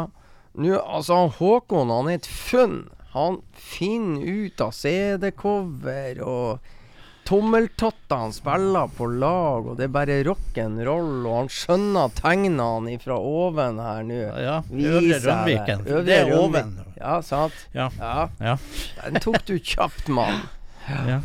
Nå, 0.58 0.76
altså, 0.80 1.15
han 1.21 1.34
Håkon, 1.38 1.93
han 1.93 2.10
er 2.10 2.17
et 2.19 2.28
funn. 2.28 2.89
Han 3.13 3.41
finner 3.54 4.24
ut 4.26 4.62
av 4.63 4.71
CD-cover 4.76 6.21
og 6.26 6.71
tommeltotter 7.28 8.17
han 8.24 8.34
spiller 8.34 8.89
på 8.97 9.06
lag, 9.21 9.67
og 9.67 9.78
det 9.78 9.86
er 9.86 9.93
bare 9.93 10.17
rock'n'roll, 10.26 11.28
og 11.30 11.36
han 11.36 11.52
skjønner 11.54 12.15
tegnene 12.17 12.95
ifra 12.95 13.19
oven 13.19 13.78
her 13.84 14.02
nå. 14.08 14.21
Ja, 14.41 14.58
Øvre 14.63 15.04
Viser 15.06 15.12
jeg 15.12 15.21
Rønviken. 15.28 15.86
Det 16.08 16.17
er 16.17 16.34
oven. 16.39 16.74
Ja, 16.97 17.19
sant? 17.26 17.67
Ja. 17.78 17.91
Ja. 18.00 18.26
Ja. 18.41 18.58
Den 19.06 19.21
tok 19.24 19.43
du 19.47 19.56
kjapt, 19.60 20.10
mann. 20.12 20.41
Ja. 20.89 21.21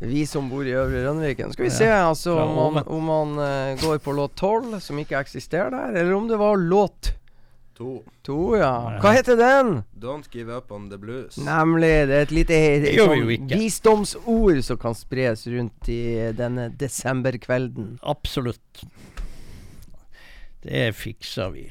Vi 0.00 0.26
som 0.28 0.48
bor 0.50 0.66
i 0.66 0.74
Øvre 0.76 1.04
Rønviken. 1.06 1.52
Skal 1.52 1.68
vi 1.68 1.70
Ja, 1.70 1.76
se 1.78 1.90
altså 1.92 2.34
om 2.42 2.56
han, 2.76 2.82
om 2.86 3.08
han 3.08 3.38
uh, 3.38 3.80
går 3.80 3.98
på 4.04 4.12
låt 4.12 4.34
12, 4.36 4.80
som 4.84 4.98
ikke 5.00 5.18
eksisterer 5.18 5.70
der, 5.72 6.00
eller 6.00 6.14
om 6.14 6.28
det 6.28 6.36
var 6.40 6.56
låt 6.60 7.14
To. 7.76 8.02
2, 8.24 8.56
ja. 8.56 8.98
Hva 9.02 9.10
heter 9.12 9.36
den? 9.36 9.82
Don't 10.00 10.30
give 10.32 10.48
up 10.48 10.70
on 10.72 10.86
the 10.88 10.96
blues. 10.96 11.36
Nemlig. 11.36 11.90
Det 12.08 12.14
er 12.16 12.24
et 12.24 12.32
lite 12.32 12.60
sånn 12.96 13.26
visdomsord 13.50 14.62
som 14.64 14.78
kan 14.80 14.96
spres 14.96 15.44
rundt 15.52 15.90
i 15.92 16.32
denne 16.38 16.70
desemberkvelden. 16.80 17.98
Absolutt. 18.00 18.86
Det 20.64 20.88
fikser 20.96 21.52
vi. 21.52 21.66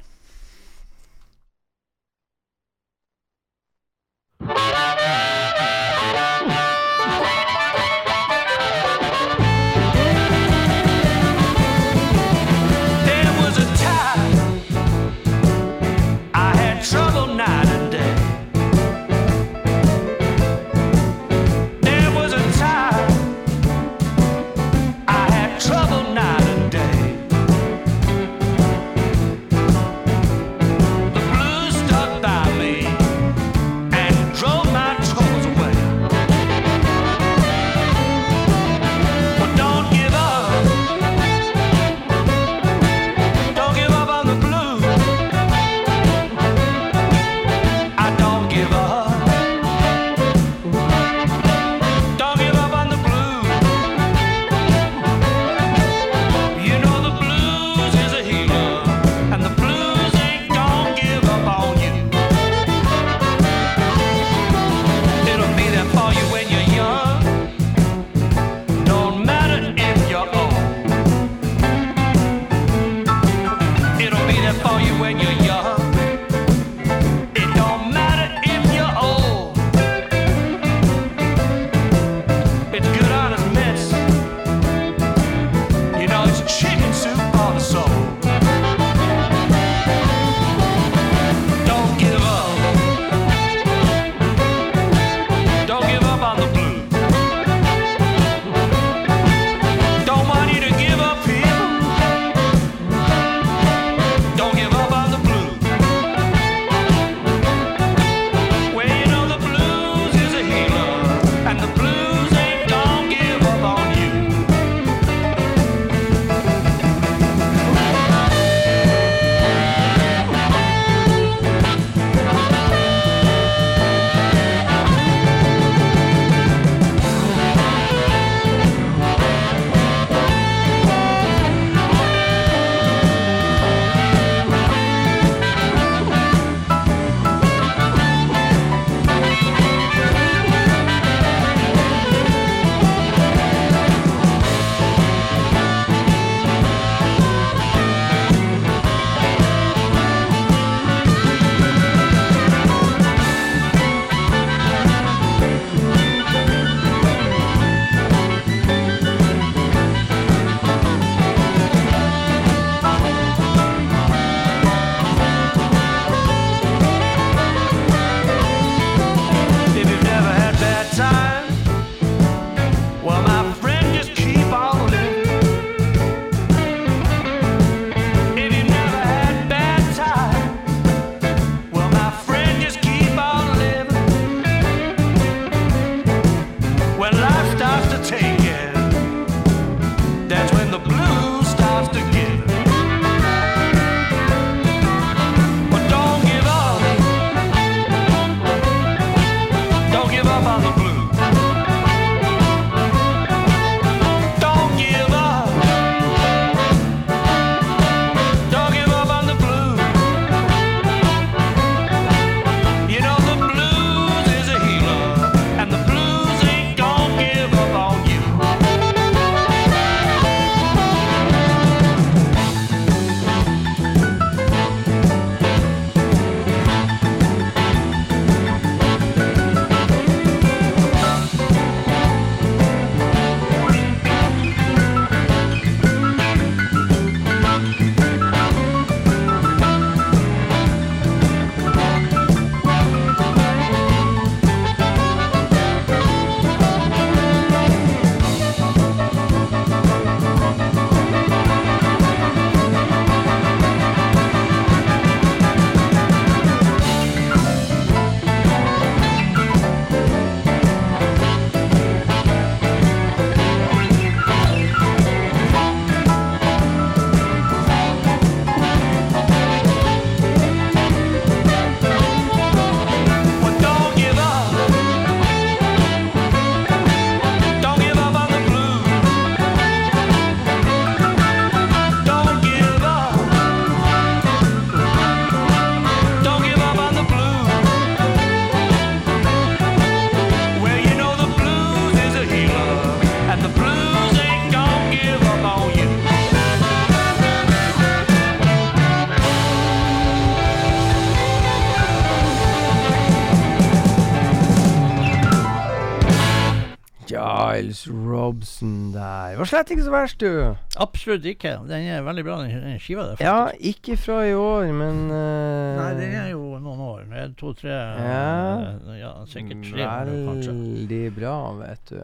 Var 309.46 309.50
slett 309.52 309.72
ikke 309.76 309.84
så 309.86 309.92
verst, 309.94 310.24
du. 310.24 310.56
Absolutt 310.82 311.26
ikke. 311.30 311.52
Den 311.70 311.84
er 311.94 312.00
veldig 312.02 312.24
bra, 312.26 312.38
den 312.42 312.80
skiva 312.82 313.04
der. 313.12 313.20
Ja, 313.22 313.52
ikke 313.62 313.94
fra 314.02 314.24
i 314.26 314.32
år, 314.34 314.72
men 314.74 315.04
uh, 315.12 315.76
Nei, 315.78 315.90
den 316.00 316.16
er 316.18 316.32
jo 316.32 316.56
noen 316.64 316.82
år. 316.82 317.04
Det 317.12 317.26
To-tre 317.38 317.76
Ja. 317.76 318.72
ja, 318.98 319.12
sikkert 319.30 319.62
tre 319.68 319.86
år, 319.86 320.10
kanskje. 320.32 320.56
Veldig 320.56 321.02
bra, 321.20 321.36
vet 321.60 321.92
du. 321.92 322.00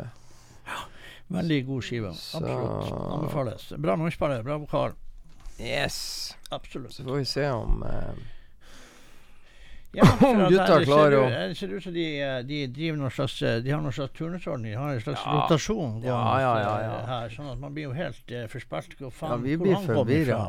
Ja, 0.70 0.84
Veldig 1.34 1.58
god 1.72 1.88
skive. 1.90 2.14
Absolutt. 2.14 2.94
Anbefales. 3.18 3.66
Bra 3.88 3.98
norskspiller, 4.04 4.46
bra 4.46 4.60
vokal. 4.62 4.94
Yes. 5.58 5.98
Absolutt. 6.54 6.94
Så 6.94 7.08
får 7.10 7.24
vi 7.24 7.26
se 7.26 7.50
om 7.58 7.82
eh, 7.90 8.22
Ja, 9.94 10.06
Om 10.24 10.46
gutta 10.48 10.78
klarer 10.86 11.18
å- 11.20 11.30
Det 11.50 11.58
ser 11.60 11.68
ut 11.76 11.84
som 11.84 11.94
de, 11.94 12.06
eh, 12.24 12.38
de 12.48 12.60
driver 12.72 12.98
noe 13.02 13.10
slags 13.12 13.42
eh, 13.44 13.58
De 13.60 13.74
har 13.74 13.82
noe 13.84 13.92
slags 13.92 14.14
turnusordning. 14.16 14.72
De 14.72 14.78
har 14.80 14.94
en 14.94 15.02
slags 15.04 15.26
Ja. 15.26 15.34
rotasjon 15.36 15.98
Ja, 16.06 16.40
ja, 16.40 16.54
ja, 16.62 16.76
ja. 16.86 16.94
eh, 17.02 17.10
her. 17.10 17.34
Sånn 17.36 17.50
at 17.52 17.60
man 17.60 17.74
blir 17.76 17.90
jo 17.90 17.92
helt 17.98 18.32
uh, 18.32 18.46
forspilt. 18.48 18.96
Hvor 19.02 19.12
faen 19.12 19.34
Ja, 19.36 19.38
vi 19.44 19.58
blir 19.60 19.76
forvirra. 19.84 20.40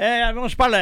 Eh, 0.00 0.32
vi 0.32 0.40
må 0.40 0.48
spille 0.48 0.80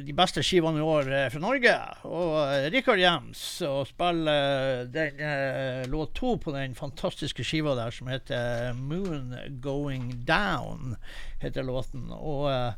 de 0.00 0.14
beste 0.16 0.40
skivene 0.40 0.80
i 0.80 0.86
år 0.88 1.12
eh, 1.12 1.26
fra 1.34 1.42
Norge. 1.44 1.74
Og 2.08 2.32
eh, 2.54 2.70
Rikard 2.72 3.02
Jems. 3.02 3.42
Og 3.68 3.84
spille 3.90 4.38
eh, 4.38 4.84
den 4.94 5.20
eh, 5.20 5.82
låt 5.92 6.14
to 6.16 6.38
på 6.40 6.56
den 6.56 6.72
fantastiske 6.78 7.44
skiva 7.44 7.76
der 7.76 7.90
som 7.92 8.08
heter 8.08 8.72
'Moon 8.72 9.36
Going 9.60 10.24
Down'. 10.24 10.96
heter 11.44 11.62
låten. 11.68 12.08
Og 12.16 12.48
eh, 12.50 12.72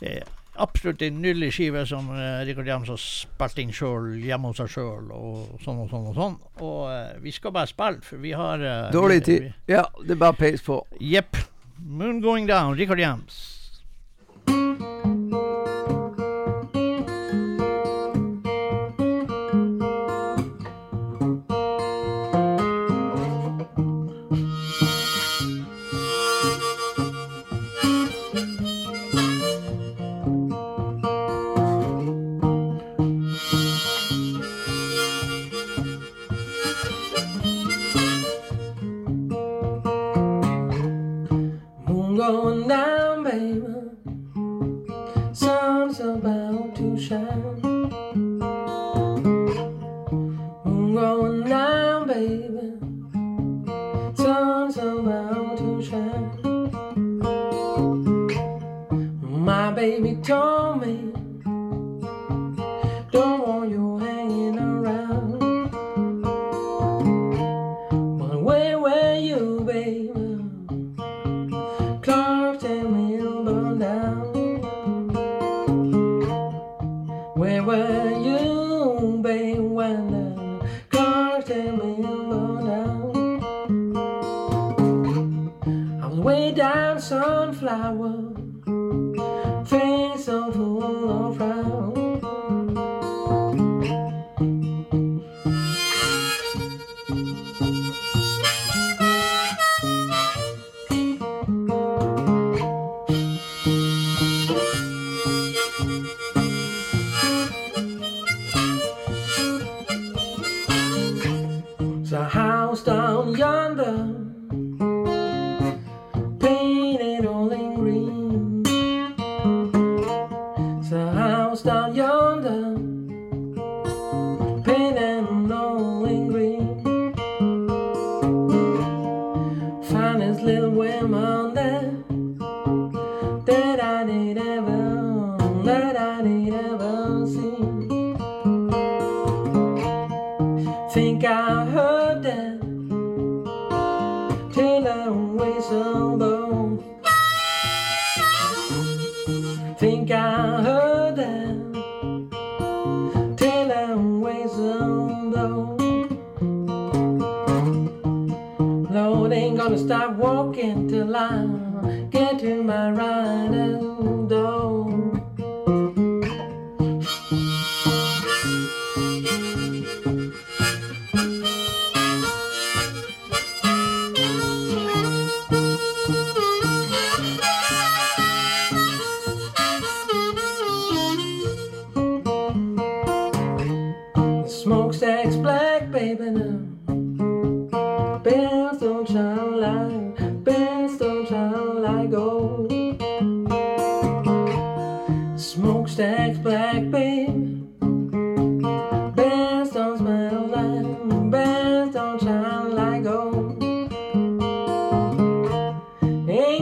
eh, 0.00 0.22
absolutt 0.58 1.02
en 1.02 1.20
nydelig 1.22 1.52
skive 1.56 1.84
som 1.86 2.08
eh, 2.14 2.44
Rikard 2.48 2.66
Jamsås 2.68 3.04
spilte 3.26 3.62
inn 3.62 3.72
sjøl, 3.74 4.16
hjemme 4.22 4.50
hos 4.52 4.56
seg 4.62 4.68
sjøl, 4.74 5.10
og 5.14 5.60
sånn 5.64 5.82
og 5.84 5.90
sånn 5.90 6.06
og 6.10 6.14
sånn. 6.18 6.36
Og 6.60 6.80
eh, 6.92 7.18
vi 7.24 7.32
skal 7.34 7.52
bare 7.56 7.66
spille, 7.70 8.00
for 8.06 8.16
vi 8.22 8.32
har 8.36 8.60
eh, 8.62 8.90
Dårlig 8.94 9.20
vi- 9.20 9.24
tid. 9.32 9.52
Ja, 9.68 9.84
det 10.04 10.16
er 10.16 10.22
bare 10.26 10.38
peis 10.38 10.62
på. 10.62 10.80
Jepp. 11.00 11.36
'Moon 11.78 12.20
Going 12.20 12.46
Down', 12.48 12.74
Rikard 12.76 12.98
Jems. 12.98 13.57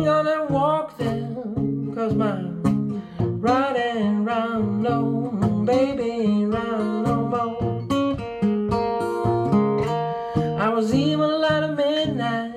Gonna 0.07 0.47
walk 0.49 0.97
there, 0.99 1.35
cause 1.93 2.15
my 2.15 2.39
riding 3.49 4.25
round 4.25 4.85
low, 4.85 5.33
baby 5.65 6.45
round 6.45 7.03
no 7.09 7.17
more. 7.35 7.83
I 10.61 10.69
was 10.69 10.95
evil 10.95 11.45
at 11.45 11.65
a 11.65 11.73
midnight 11.73 12.57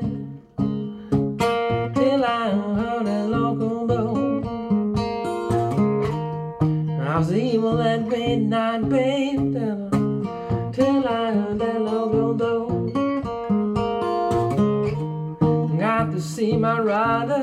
till 1.96 2.24
I 2.24 2.52
heard 2.82 3.08
a 3.08 3.24
local 3.26 3.88
blow. 3.88 4.44
I 7.02 7.18
was 7.18 7.34
evil 7.34 7.82
at 7.82 8.08
midnight, 8.08 8.88
babe, 8.90 9.54
till, 10.76 11.08
I 11.08 11.32
heard 11.32 11.58
that 11.58 11.82
local 11.82 12.36
blow. 12.36 12.68
Got 15.80 16.12
to 16.12 16.22
see 16.22 16.56
my 16.58 16.80
rider. 16.80 17.39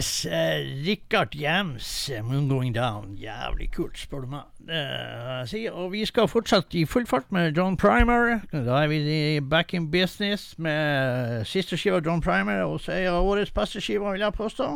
Yes, 0.00 0.24
uh, 0.24 0.30
Richard 0.86 1.34
Jams, 1.34 2.08
eh, 2.08 2.22
'Moon 2.22 2.48
Going 2.48 2.76
Down'. 2.76 3.18
Jævlig 3.20 3.70
kult, 3.72 3.98
spør 3.98 4.20
du 4.20 4.26
meg. 4.26 4.42
Uh, 4.60 5.82
og 5.82 5.92
vi 5.92 6.04
skal 6.04 6.28
fortsatt 6.28 6.74
i 6.74 6.84
full 6.84 7.06
fart 7.06 7.32
med 7.32 7.56
John 7.56 7.76
Primer. 7.76 8.40
Da 8.52 8.78
er 8.80 8.86
vi 8.86 9.40
back 9.40 9.74
in 9.74 9.90
business 9.90 10.58
med 10.58 11.44
siste 11.44 11.76
skiva 11.76 11.96
av 11.96 12.06
John 12.06 12.22
Primer, 12.22 12.62
og 12.62 12.80
så 12.80 12.92
er 12.92 13.10
årets 13.10 13.50
beste 13.50 13.80
skive, 13.80 14.12
vil 14.12 14.24
jeg 14.24 14.32
påstå. 14.32 14.70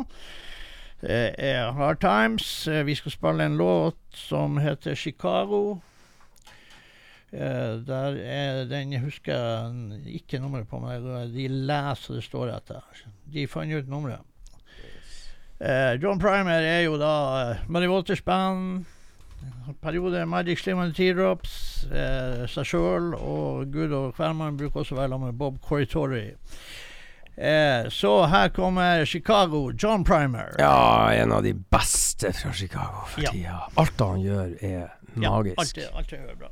Det 1.01 1.35
er 1.37 1.71
Hard 1.71 1.99
Times. 2.05 2.67
Vi 2.85 2.95
skal 2.95 3.11
spille 3.11 3.45
en 3.45 3.57
låt 3.57 3.97
som 4.13 4.57
heter 4.57 4.93
Chicago. 4.93 5.79
Uh, 7.33 7.81
der 7.87 8.21
er 8.21 8.63
den 8.65 8.93
jeg 8.93 9.01
husker 9.01 9.73
ikke 10.05 10.39
nummeret 10.39 10.67
på, 10.67 10.79
men 10.79 11.33
de 11.33 11.47
leser 11.47 12.13
det 12.13 12.23
står 12.23 12.53
etter. 12.59 13.03
De 13.33 13.47
fant 13.47 13.73
ut 13.73 13.89
nummeret. 13.89 14.21
Eh, 15.59 15.95
John 16.01 16.19
Primer 16.19 16.59
er 16.67 16.81
jo 16.83 16.97
da 16.99 17.11
uh, 17.51 17.57
Muddy 17.71 17.87
Waters 17.87 18.21
band. 18.21 18.85
Periode 19.81 20.25
Magic 20.27 20.59
Slim 20.59 20.79
and 20.83 20.95
Teardrops. 20.97 21.85
Eh, 21.89 22.43
seg 22.51 22.67
sjøl 22.69 23.13
og 23.15 23.69
Gud 23.73 23.93
og 23.95 24.11
hvermann 24.17 24.57
bruker 24.59 24.83
også 24.83 24.97
være 24.97 25.09
sammen 25.13 25.31
med 25.31 25.37
Bob 25.39 25.57
Corritori. 25.63 26.27
Eh, 27.35 27.87
så 27.91 28.11
her 28.31 28.49
kommer 28.55 29.03
Chicago, 29.05 29.69
John 29.83 30.03
Primer. 30.07 30.53
Ja, 30.59 31.11
en 31.13 31.31
av 31.35 31.43
de 31.43 31.53
beste 31.53 32.31
fra 32.33 32.51
Chicago 32.55 33.05
for 33.07 33.21
Ja. 33.25 33.31
tida. 33.31 33.57
Alt 33.77 33.99
han 33.99 34.21
gjør, 34.23 34.53
er 34.61 34.87
Ja, 35.21 35.29
magisk. 35.31 35.59
alt, 35.59 35.77
er- 35.77 35.97
alt 35.97 36.13
er 36.13 36.35
bra. 36.39 36.47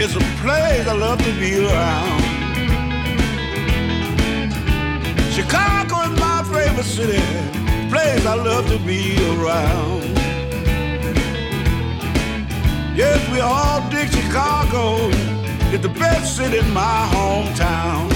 It's 0.00 0.14
a 0.14 0.20
place 0.40 0.86
I 0.86 0.92
love 0.92 1.18
to 1.18 1.32
be 1.40 1.58
around. 1.58 2.20
Chicago 5.32 6.02
is 6.02 6.20
my 6.20 6.44
favorite 6.44 6.84
city. 6.84 7.18
Place 7.90 8.24
I 8.24 8.34
love 8.34 8.68
to 8.68 8.78
be 8.78 9.16
around. 9.32 10.04
Yes, 12.96 13.18
we 13.32 13.40
all 13.40 13.90
dig 13.90 14.08
Chicago. 14.12 15.08
It's 15.72 15.82
the 15.82 15.88
best 15.88 16.36
city 16.36 16.58
in 16.58 16.70
my 16.72 17.08
hometown. 17.12 18.08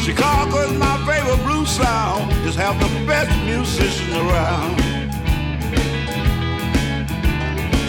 Chicago 0.00 0.58
is 0.66 0.72
my 0.76 0.96
favorite 1.06 1.44
blues 1.44 1.70
sound. 1.70 2.28
Just 2.42 2.58
have 2.58 2.76
the 2.80 3.06
best 3.06 3.30
musicians 3.46 4.16
around. 4.16 4.93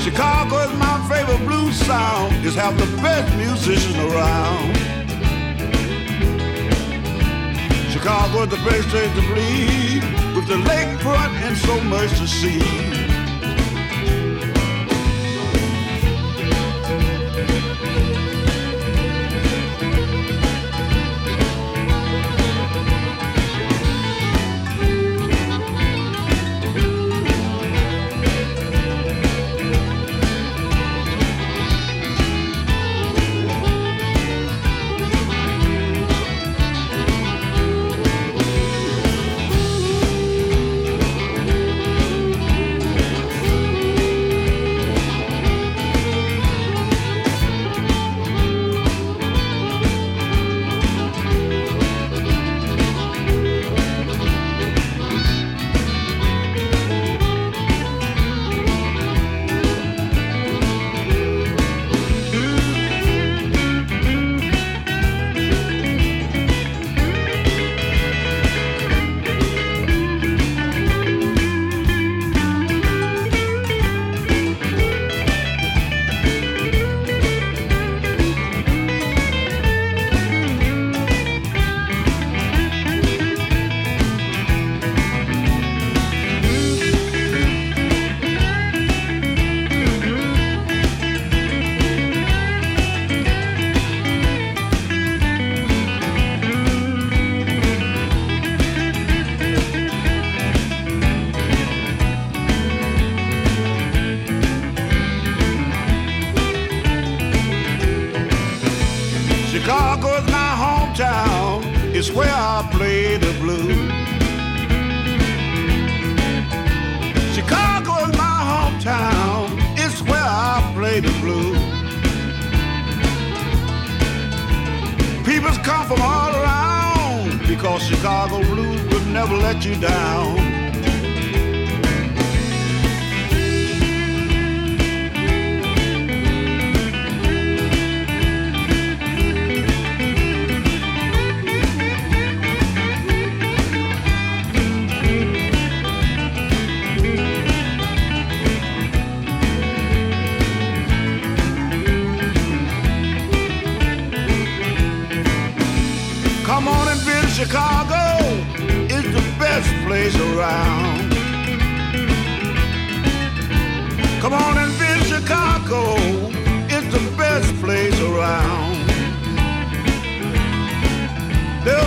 Chicago 0.05 0.59
is 0.59 0.77
my 0.77 1.03
favorite 1.09 1.43
blues 1.47 1.75
sound. 1.77 2.31
Just 2.43 2.57
have 2.57 2.77
the 2.77 2.85
best 3.01 3.35
musicians 3.37 3.97
around. 3.97 4.75
Chicago 7.89 8.43
is 8.43 8.49
the 8.49 8.61
best 8.69 8.87
place 8.89 9.11
to 9.15 9.21
bleed, 9.33 10.03
with 10.35 10.47
the 10.47 10.61
lakefront 10.69 11.33
and 11.41 11.57
so 11.57 11.81
much 11.85 12.11
to 12.19 12.27
see. 12.27 13.04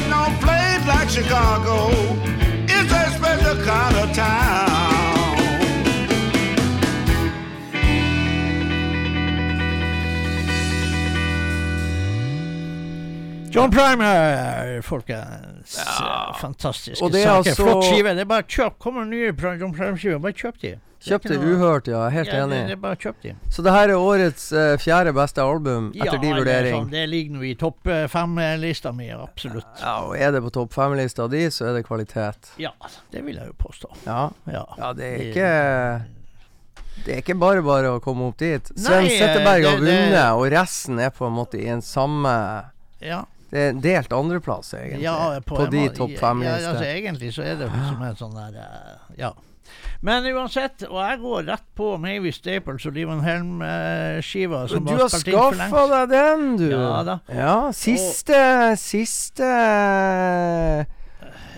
There's 0.08 0.20
no 0.20 0.38
place 0.40 0.86
like 0.86 1.10
Chicago. 1.10 1.90
It's 2.66 2.92
a 2.92 3.10
special 3.18 3.62
kind 3.64 3.96
of 3.96 4.16
town. 4.16 4.78
John 13.50 13.70
Primer, 13.70 14.82
folkens. 14.82 15.64
S- 15.64 16.40
Fantastiske 16.40 17.04
Og 17.04 17.10
det 17.12 17.20
er 17.20 17.24
saker. 17.24 17.36
altså- 17.50 17.62
Flott 17.64 17.84
skive. 17.84 18.08
Det 18.08 18.20
er 18.20 18.24
bare 18.24 18.42
kjøp. 18.42 18.78
Kommer 18.78 19.04
nye 19.04 19.32
programskiver, 19.32 20.18
bare 20.18 20.32
kjøp 20.32 20.54
de. 20.62 20.78
Kjøpte 20.98 21.36
noe- 21.38 21.54
uhørt, 21.54 21.86
ja. 21.86 22.08
Helt 22.10 22.26
Ja, 22.32 22.46
det, 22.50 22.56
det 22.66 22.72
er 22.74 22.80
bare 22.82 22.96
kjøp 22.98 23.20
de. 23.22 23.32
Så 23.54 23.62
det 23.62 23.70
her 23.72 23.88
er 23.92 23.94
årets 24.02 24.48
uh, 24.52 24.74
fjerde 24.82 25.12
beste 25.14 25.38
album, 25.42 25.92
etter 25.94 26.04
ja, 26.06 26.12
din 26.18 26.20
det 26.20 26.30
er 26.32 26.40
vurdering. 26.42 26.74
Sånn, 26.74 26.90
det 26.90 27.04
ligger 27.08 27.36
nå 27.38 27.44
i 27.46 27.54
topp 27.54 27.86
eh, 27.86 28.06
fem-lista 28.10 28.92
mi, 28.92 29.06
absolutt. 29.14 29.68
Ja, 29.80 29.94
og 30.08 30.16
er 30.18 30.32
det 30.34 30.42
på 30.42 30.50
topp 30.58 30.74
fem-lista 30.74 31.28
di, 31.30 31.44
så 31.54 31.68
er 31.70 31.78
det 31.78 31.84
kvalitet. 31.86 32.50
Ja, 32.58 32.72
det 33.14 33.22
vil 33.24 33.38
jeg 33.38 33.46
jo 33.52 33.56
påstå. 33.62 33.92
Ja, 34.06 34.20
Ja, 34.50 34.64
ja 34.78 34.92
det 34.98 35.06
er 35.14 35.24
ikke 35.30 35.50
Det 37.06 37.14
er 37.14 37.22
ikke 37.22 37.38
bare 37.38 37.62
bare 37.62 37.94
å 37.94 38.00
komme 38.02 38.26
opp 38.32 38.38
dit. 38.42 38.72
Sven 38.74 39.06
eh, 39.06 39.14
Setteberg 39.20 39.64
har 39.70 39.78
det- 39.78 39.86
det- 39.86 39.98
vunnet, 40.02 40.32
og 40.34 40.48
resten 40.50 40.98
er 40.98 41.10
på 41.14 41.26
en 41.30 41.32
måte 41.38 41.60
i 41.62 41.68
en 41.70 41.80
samme 41.82 42.34
ja. 43.00 43.24
Det 43.50 43.58
er 43.68 43.72
delt 43.80 44.12
andreplass, 44.12 44.74
egentlig. 44.74 45.02
Ja, 45.06 45.38
på 45.40 45.56
på 45.56 45.70
de 45.70 45.88
topp 45.94 46.10
Ja, 46.10 46.18
fem-listene. 46.20 46.72
altså, 46.74 46.84
egentlig 46.84 47.30
så 47.32 47.42
er 47.46 47.54
det 47.56 47.70
som 47.70 48.02
en 48.02 48.16
sånn 48.18 48.34
der 48.34 48.58
eh, 48.60 49.14
Ja. 49.22 49.30
Men 50.00 50.26
uansett, 50.30 50.84
og 50.86 51.00
jeg 51.02 51.18
går 51.22 51.48
rett 51.48 51.64
på 51.78 51.90
Mavis 51.98 52.38
Staples 52.38 52.86
og 52.86 52.94
Livan 52.94 53.22
Helm-skiva 53.24 54.64
som 54.70 54.86
du 54.86 54.94
har 54.94 55.10
skaffa 55.10 55.84
deg 55.94 56.12
den, 56.12 56.46
du. 56.60 56.68
Ja 56.70 57.02
da. 57.06 57.18
Ja, 57.34 57.56
siste 57.74 58.38
Siste 58.78 59.48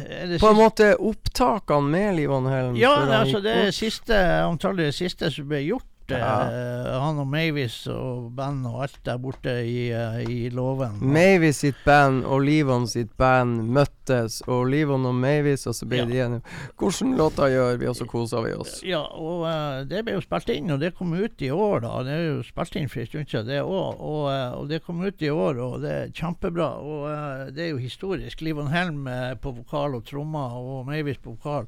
Er 0.00 0.38
På 0.40 0.50
en 0.54 0.58
måte 0.58 0.94
opptakene 0.96 1.92
med 1.92 2.16
Liv 2.16 2.32
Helm. 2.32 2.76
Ja, 2.80 2.94
det, 3.04 3.18
altså 3.18 3.42
det 3.44 3.74
siste, 3.76 4.16
antagelig 4.46 4.90
det 4.90 4.96
siste 5.02 5.30
som 5.34 5.48
ble 5.50 5.60
gjort. 5.66 5.89
Ja. 6.18 6.48
eh, 6.50 7.00
han 7.00 7.18
og 7.22 7.26
Mavis 7.30 7.86
og 7.92 8.30
band 8.36 8.66
og 8.66 8.82
alt 8.82 8.98
der 9.04 9.18
borte 9.18 9.52
i, 9.66 9.90
eh, 9.92 10.20
i 10.26 10.50
låven. 10.50 10.98
Mavis 11.00 11.56
sitt 11.62 11.76
band 11.84 12.24
og 12.24 12.40
Livon 12.42 12.86
sitt 12.88 13.12
band 13.16 13.62
møttes, 13.70 14.40
og 14.48 14.66
Livon 14.72 15.06
og 15.06 15.14
Mavis, 15.14 15.66
og 15.66 15.74
så 15.74 15.86
ble 15.86 15.98
Ja. 15.98 16.04
de 16.04 16.18
enige. 16.24 16.42
Hvordan 16.78 17.16
låter 17.16 17.50
gjør 17.52 17.78
vi, 17.78 17.86
og 17.86 17.96
så 17.96 18.06
koser 18.06 18.42
vi 18.42 18.52
oss. 18.52 18.82
Ja, 18.82 19.00
og 19.02 19.42
uh, 19.46 19.84
det 19.84 20.04
ble 20.04 20.14
jo 20.14 20.20
spilt 20.24 20.48
inn, 20.48 20.70
og 20.70 20.80
det 20.80 20.94
kom 20.96 21.12
ut 21.12 21.40
i 21.42 21.50
år, 21.50 21.80
da. 21.80 22.02
Det 22.02 22.12
er 22.12 22.26
jo 22.36 22.42
spilt 22.42 22.76
inn 22.76 22.88
for 22.88 23.00
en 23.00 23.06
stund 23.06 23.28
siden, 23.30 23.46
det 23.46 23.60
òg. 23.62 24.00
Og, 24.00 24.22
uh, 24.30 24.60
og 24.60 24.68
det 24.68 24.82
kom 24.84 25.00
ut 25.04 25.22
i 25.22 25.30
år, 25.30 25.58
og 25.60 25.80
det 25.82 25.90
er 25.90 26.10
kjempebra. 26.16 26.70
Og 26.80 27.04
uh, 27.10 27.50
det 27.54 27.66
er 27.66 27.70
jo 27.70 27.76
historisk. 27.82 28.40
Livon 28.40 28.68
Helm 28.72 29.06
på 29.42 29.52
vokal 29.54 29.94
og 29.94 30.04
trommer, 30.06 30.56
og 30.56 30.86
Mavis 30.86 31.18
på 31.18 31.36
vokal. 31.36 31.66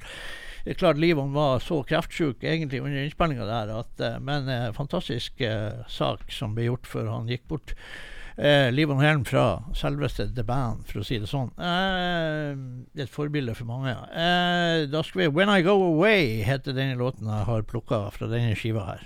Det 0.63 0.75
er 0.75 0.79
klart 0.79 1.01
Livon 1.03 1.33
var 1.35 1.59
så 1.65 1.81
kreftsjuk 1.87 2.45
egentlig 2.47 2.83
under 2.83 3.03
innspillinga 3.03 3.47
der, 3.49 3.73
at, 3.83 3.93
eh, 4.01 4.19
men 4.23 4.49
eh, 4.49 4.71
fantastisk 4.77 5.41
eh, 5.43 5.83
sak 5.91 6.31
som 6.31 6.55
ble 6.55 6.69
gjort 6.69 6.87
før 6.87 7.11
han 7.11 7.31
gikk 7.31 7.49
bort. 7.51 7.75
Eh, 8.39 8.71
Livon 8.73 9.03
Helm 9.03 9.25
fra 9.29 9.63
selveste 9.77 10.29
The 10.37 10.45
Band, 10.47 10.87
for 10.89 11.03
å 11.03 11.07
si 11.07 11.19
det 11.21 11.29
sånn. 11.29 11.51
Eh, 11.59 13.03
et 13.03 13.11
forbilde 13.13 13.57
for 13.59 13.69
mange. 13.69 13.93
Eh, 14.15 14.87
da 14.93 15.03
skal 15.05 15.25
vi 15.25 15.33
When 15.35 15.53
I 15.53 15.65
Go 15.67 15.75
Away 15.91 16.41
heter 16.47 16.77
denne 16.77 16.97
låten 17.01 17.29
jeg 17.29 17.49
har 17.51 17.67
plukka 17.69 18.07
fra 18.15 18.31
denne 18.31 18.55
skiva 18.57 18.87
her. 18.89 19.05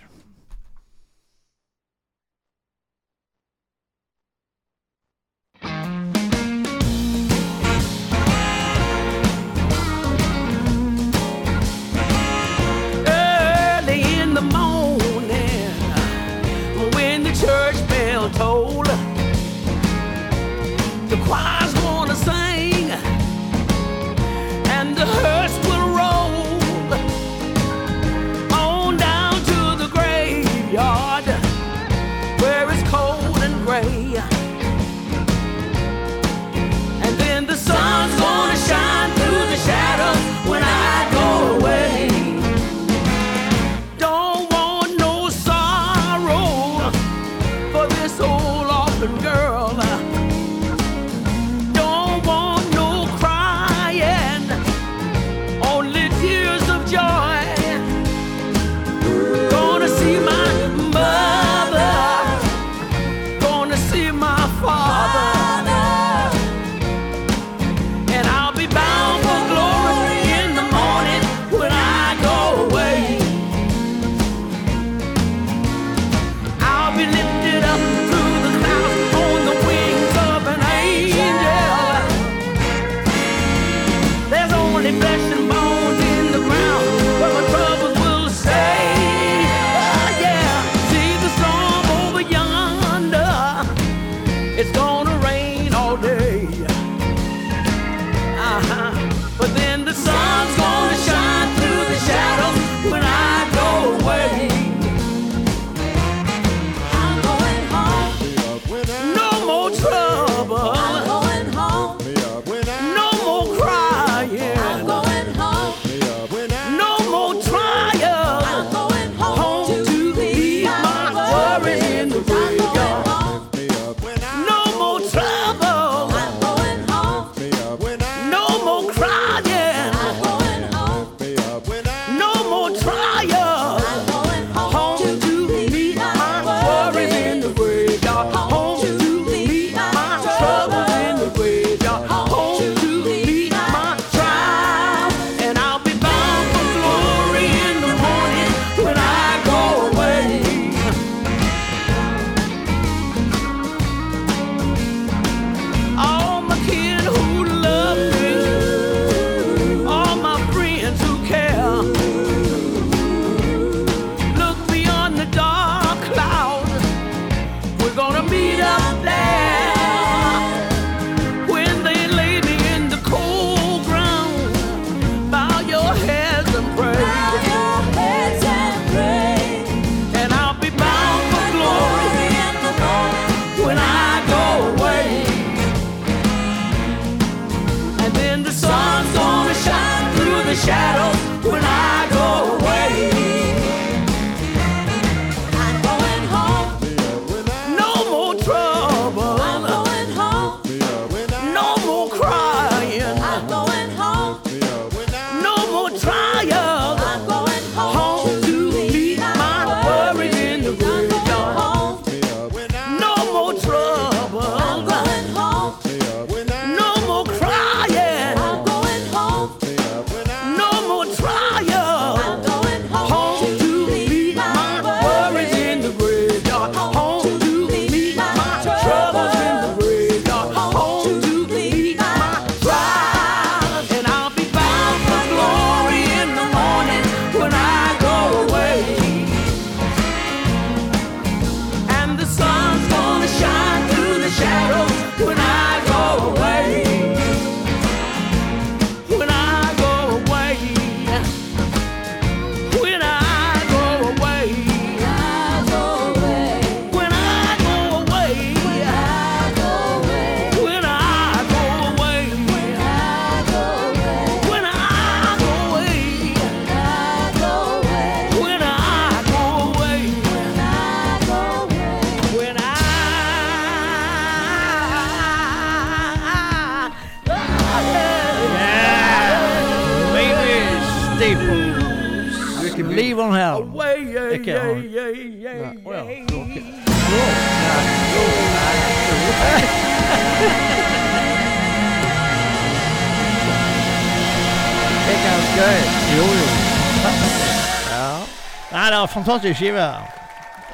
Fantastisk 299.12 299.58
skive. 299.60 299.88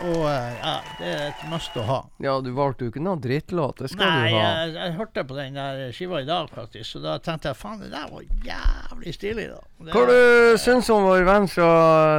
Og 0.02 0.24
eh, 0.26 0.54
ja, 0.58 0.70
det 0.98 1.10
er 1.12 1.20
et 1.28 1.42
must 1.46 1.76
å 1.78 1.82
ha. 1.86 1.96
ja, 2.24 2.32
du 2.42 2.48
valgte 2.56 2.86
jo 2.86 2.90
ikke 2.90 3.02
noen 3.04 3.20
drittlåt. 3.22 3.82
Det 3.84 3.90
skal 3.92 4.08
Nei, 4.08 4.30
du 4.32 4.34
ha. 4.34 4.40
jeg, 4.42 4.72
jeg 4.74 4.94
hørte 4.96 5.22
på 5.28 5.36
den 5.36 5.58
der 5.60 5.82
skiva 5.94 6.22
i 6.22 6.26
dag, 6.26 6.48
faktisk. 6.50 6.86
Så 6.96 7.02
da 7.04 7.18
tenkte 7.22 7.52
jeg 7.52 7.58
faen, 7.60 7.76
det 7.84 7.90
der 7.92 8.08
var 8.10 8.24
jævlig 8.48 9.14
stilig. 9.14 9.44
da. 9.52 9.60
Det, 9.84 9.92
Hva 9.94 10.02
du 10.08 10.58
syns 10.58 10.90
om 10.90 11.06
vår 11.06 11.22
venn 11.28 11.46
fra 11.52 11.68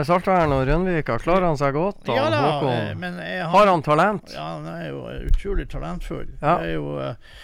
Saltvern 0.07 0.55
og 0.55 0.63
Rønvika? 0.69 1.17
Klarer 1.25 1.49
han 1.49 1.59
seg 1.59 1.75
godt? 1.75 1.99
da, 2.07 2.15
Ja 2.21 2.29
da, 2.31 2.39
eh, 2.39 2.53
Håkon? 2.53 3.01
men 3.03 3.19
han, 3.19 3.51
Har 3.57 3.73
han 3.73 3.83
talent? 3.89 4.31
Ja, 4.37 4.47
han 4.53 4.69
er 4.77 4.87
jo 4.93 5.03
utrolig 5.33 5.67
talentfull. 5.73 6.29
Ja. 6.39 6.55
Det 6.61 6.69
er 6.69 6.73
jo 6.77 6.95
eh, 7.03 7.35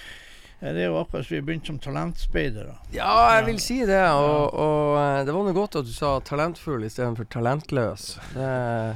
det 0.61 0.81
er 0.83 0.89
jo 0.89 0.97
akkurat 0.99 1.23
som 1.25 1.35
vi 1.37 1.41
begynte 1.47 1.67
som 1.71 1.77
talentspeidere. 1.79 2.73
Ja, 2.91 3.13
jeg 3.37 3.45
vil 3.47 3.59
si 3.63 3.77
det. 3.87 4.01
Og, 4.11 4.53
og 4.59 4.97
eh, 4.99 5.21
det 5.23 5.31
var 5.35 5.45
nå 5.47 5.53
godt 5.55 5.77
at 5.79 5.85
du 5.87 5.91
sa 5.95 6.17
talentfull 6.27 6.83
istedenfor 6.83 7.27
talentløs. 7.31 8.17
Det, 8.33 8.49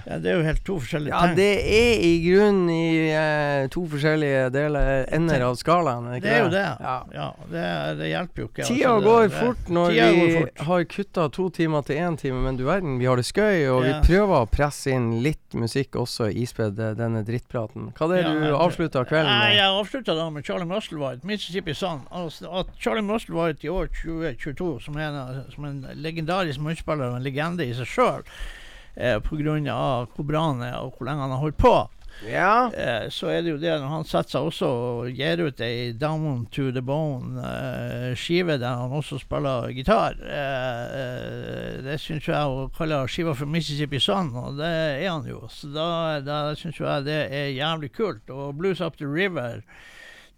Ja, 0.09 0.17
det 0.19 0.31
er 0.31 0.35
jo 0.41 0.43
helt 0.43 0.63
to 0.67 0.75
forskjellige 0.81 1.13
ja, 1.13 1.21
ting. 1.29 1.37
det 1.37 1.47
er 1.77 2.03
i 2.03 2.11
grunnen 2.25 2.67
i 2.73 2.87
eh, 3.15 3.67
to 3.71 3.85
forskjellige 3.93 4.49
deler, 4.51 5.05
ender 5.15 5.45
av 5.47 5.55
skalaen. 5.61 6.09
ikke 6.17 6.25
Det 6.27 6.33
er 6.33 6.43
jo 6.43 6.51
det. 6.51 6.65
Ja. 6.83 6.95
Ja, 7.13 7.29
det, 7.53 7.65
det 8.01 8.09
hjelper 8.11 8.43
jo 8.43 8.49
ikke. 8.51 8.67
Tida 8.67 8.91
altså, 8.91 9.07
går 9.07 9.21
det- 9.23 9.37
fort 9.39 9.71
når 9.79 9.95
vi 9.95 10.27
fort. 10.39 10.65
har 10.67 10.83
kutta 10.97 11.29
to 11.39 11.47
timer 11.49 11.81
til 11.87 11.95
én 12.03 12.17
time, 12.19 12.43
men 12.43 12.57
du 12.59 12.65
verden, 12.67 12.97
vi 12.99 13.05
har 13.07 13.15
det 13.15 13.25
skøy, 13.29 13.69
og 13.71 13.85
Ja. 13.87 13.99
vi 14.01 14.07
prøver 14.11 14.35
å 14.43 14.49
presse 14.51 14.91
inn 14.91 15.21
litt 15.23 15.53
musikk 15.55 15.95
også 15.99 16.27
ispedd 16.33 16.79
eh, 16.79 16.93
denne 16.99 17.23
drittpraten. 17.23 17.91
Hva 17.95 18.09
er 18.11 18.15
det 18.15 18.21
Ja, 18.23 18.33
du 18.51 18.55
avslutta 18.57 19.05
kvelden 19.07 19.31
med? 19.31 19.55
Jeg 19.55 19.69
avslutta 19.79 20.15
da 20.19 20.29
med 20.29 20.43
Charlie 20.43 20.65
Musselwhite, 20.67 21.23
Mississippi 21.53 21.73
Sun. 21.75 22.01
Altså, 22.11 22.49
at 22.59 22.67
Charlie 22.81 23.03
Musselwhite 23.05 23.67
i 23.67 23.69
år 23.69 23.87
2022, 23.93 24.79
som 24.81 24.97
en, 24.97 25.43
som 25.53 25.65
en 25.69 25.83
legendarisk 26.01 26.59
munnspiller 26.59 27.11
og 27.11 27.17
en 27.19 27.23
legende 27.27 27.67
i 27.67 27.73
seg 27.77 27.85
sjøl, 27.85 28.23
eh, 28.97 29.19
pga. 29.21 30.07
hvor 30.15 30.25
bra 30.25 30.47
han 30.49 30.63
er 30.65 30.79
og 30.81 30.95
hvor 30.97 31.05
lenge 31.05 31.21
han 31.21 31.29
har 31.35 31.37
holdt 31.43 31.57
på, 31.61 31.89
Ja. 32.29 32.69
eh, 32.73 33.07
så 33.09 33.27
er 33.29 33.41
det 33.41 33.49
jo 33.51 33.57
det 33.57 33.79
når 33.81 33.87
han 33.89 34.03
setter 34.05 34.29
seg 34.29 34.41
også 34.49 34.67
og 34.67 35.07
gir 35.17 35.41
ut 35.45 35.61
ei 35.61 35.91
Down 35.93 36.45
to 36.51 36.71
the 36.71 36.81
Bone-skive 36.81 38.57
der 38.61 38.75
han 38.77 38.91
også 38.91 39.19
spiller 39.19 39.69
gitar. 39.73 40.17
Eh, 40.21 40.83
eh, 40.97 41.81
det 41.85 41.99
syns 42.01 42.27
jeg 42.27 42.37
å 42.37 42.69
kalle 42.77 43.03
skiva 43.07 43.33
for 43.35 43.45
Mississippi 43.45 43.99
Sun, 43.99 44.33
og 44.35 44.57
det 44.57 44.69
er 45.03 45.09
han 45.09 45.25
jo. 45.29 45.45
Så 45.49 45.69
da, 45.73 46.19
da 46.21 46.53
syns 46.55 46.79
jeg 46.79 47.05
det 47.05 47.21
er 47.31 47.53
jævlig 47.57 47.91
kult. 47.93 48.29
Og 48.29 48.57
Blues 48.57 48.81
Up 48.81 48.97
the 48.97 49.05
River 49.05 49.61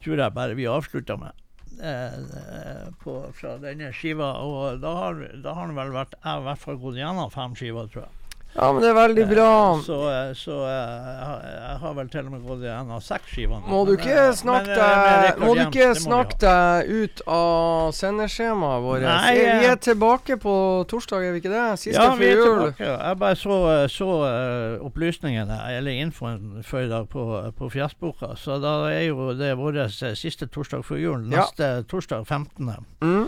tror 0.06 0.22
jeg 0.22 0.36
bare 0.38 0.56
vi 0.58 0.70
avslutta 0.70 1.18
med. 1.18 1.41
Eh, 1.76 2.91
på, 3.03 3.18
fra 3.36 3.58
denne 3.60 3.89
skiva, 3.91 4.30
og 4.45 4.80
da 4.84 4.93
har, 4.95 5.18
da 5.43 5.56
har 5.58 5.68
den 5.68 5.76
vel 5.76 5.91
vært 5.91 6.14
Jeg 6.16 6.30
har 6.30 6.39
i 6.39 6.45
hvert 6.45 6.62
fall 6.62 6.78
gått 6.80 6.99
gjennom 7.01 7.34
fem 7.34 7.58
skiver, 7.58 7.89
tror 7.91 8.06
jeg. 8.06 8.24
Ja, 8.56 8.72
men 8.72 8.82
det 8.82 8.89
er 8.89 8.95
veldig 8.95 9.26
bra. 9.30 9.47
Så, 9.84 9.95
eh, 10.10 10.30
så 10.39 10.58
eh, 10.64 11.08
jeg 11.45 11.78
har- 11.82 11.93
vel 11.95 12.08
til 12.10 12.26
og 12.26 12.32
med 12.32 12.41
gått 12.47 12.64
gjennom 12.64 13.01
seks 13.03 13.30
skivene. 13.36 13.64
Må 13.68 13.82
du 13.88 13.93
ikke 13.97 14.14
eh, 14.16 14.32
snakke 14.36 14.72
eh, 14.72 15.26
deg 15.26 15.39
Må 15.43 15.53
du 15.56 15.62
ikke 15.66 15.89
snakke 15.99 16.38
deg 16.39 16.89
ut 16.89 17.22
av 17.28 17.91
sendeskjemaet 17.95 18.84
vårt? 18.84 19.01
Nei, 19.06 19.34
vi 19.36 19.45
eh, 19.45 19.68
er 19.72 19.76
tilbake 19.80 20.38
på 20.41 20.56
torsdag, 20.91 21.24
er 21.28 21.36
vi 21.36 21.43
ikke 21.43 21.51
det? 21.53 21.66
Siste 21.80 21.99
Ja, 22.01 22.16
før 22.16 22.24
jul. 22.24 22.74
Jeg 22.80 23.20
bare 23.22 23.36
så, 23.39 23.60
så 23.91 24.10
eh, 24.30 24.78
opplysningene, 24.88 25.60
eller 25.78 25.91
infoen 26.03 26.64
før 26.64 26.88
i 26.88 26.89
dag 26.91 27.10
på, 27.12 27.28
på 27.60 27.70
Fjesboka. 27.76 28.34
Så 28.39 28.60
da 28.64 28.78
er 28.91 29.08
jo 29.10 29.34
det 29.38 29.51
vår 29.60 29.84
eh, 29.86 30.16
siste 30.16 30.47
torsdag 30.47 30.84
før 30.88 31.01
jul. 31.03 31.28
Ja. 31.32 31.43
Neste 31.43 31.74
torsdag 31.91 32.26
15. 32.28 32.72
Mm. 33.03 33.28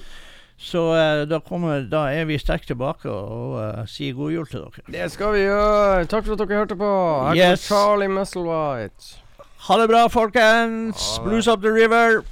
Så 0.58 0.82
eh, 0.98 1.22
da, 1.30 1.38
kommer, 1.46 1.84
da 1.86 2.08
er 2.10 2.26
vi 2.26 2.38
sterkt 2.42 2.66
tilbake 2.72 3.06
og, 3.12 3.58
uh, 3.62 3.84
sier 3.86 4.16
god 4.18 4.32
jul 4.34 4.48
til 4.50 4.64
dere. 4.66 4.86
Det 4.96 5.12
skal 5.14 5.36
vi 5.36 5.44
gjøre. 5.46 6.08
Takk 6.10 6.26
for 6.26 6.34
at 6.34 6.42
dere 6.42 6.58
hørte 6.64 6.78
på. 6.80 6.90
Her 6.90 7.30
kommer 7.30 7.52
Yes. 7.54 7.68
Charlie 7.70 8.10
Musselwhite. 8.10 9.20
Ha 9.68 9.78
det 9.82 9.88
bra, 9.90 10.08
folkens! 10.08 11.20
Blues 11.26 11.48
up 11.48 11.62
the 11.62 11.70
river! 11.74 12.24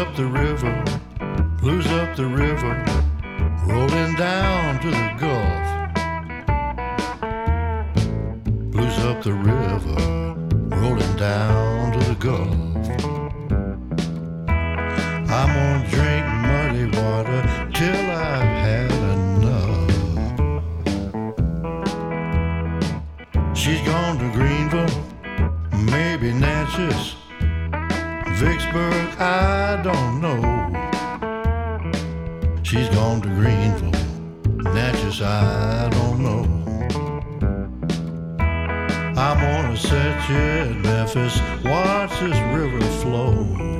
Up 0.00 0.16
the 0.16 0.24
river, 0.24 0.84
blues 1.60 1.86
up 1.88 2.16
the 2.16 2.24
river, 2.24 2.72
rolling 3.66 4.14
down 4.14 4.80
to 4.80 4.90
the 4.90 5.14
Gulf. 5.18 5.62
Blues 8.72 8.98
up 9.00 9.22
the 9.22 9.34
river, 9.34 10.00
rolling 10.70 11.16
down 11.16 11.92
to 11.92 11.98
the 11.98 12.14
Gulf. 12.14 12.48
I'm 15.28 15.50
gonna 15.54 15.86
drink 15.90 16.24
muddy 16.46 16.86
water 16.98 17.69
I 35.22 35.88
don't 35.90 36.20
know. 36.20 36.44
I'm 39.20 39.38
gonna 39.38 39.76
set 39.76 40.30
you 40.30 40.36
at 40.36 40.76
Memphis, 40.76 41.40
watch 41.62 42.18
this 42.20 42.38
river 42.54 42.80
flow. 43.02 43.79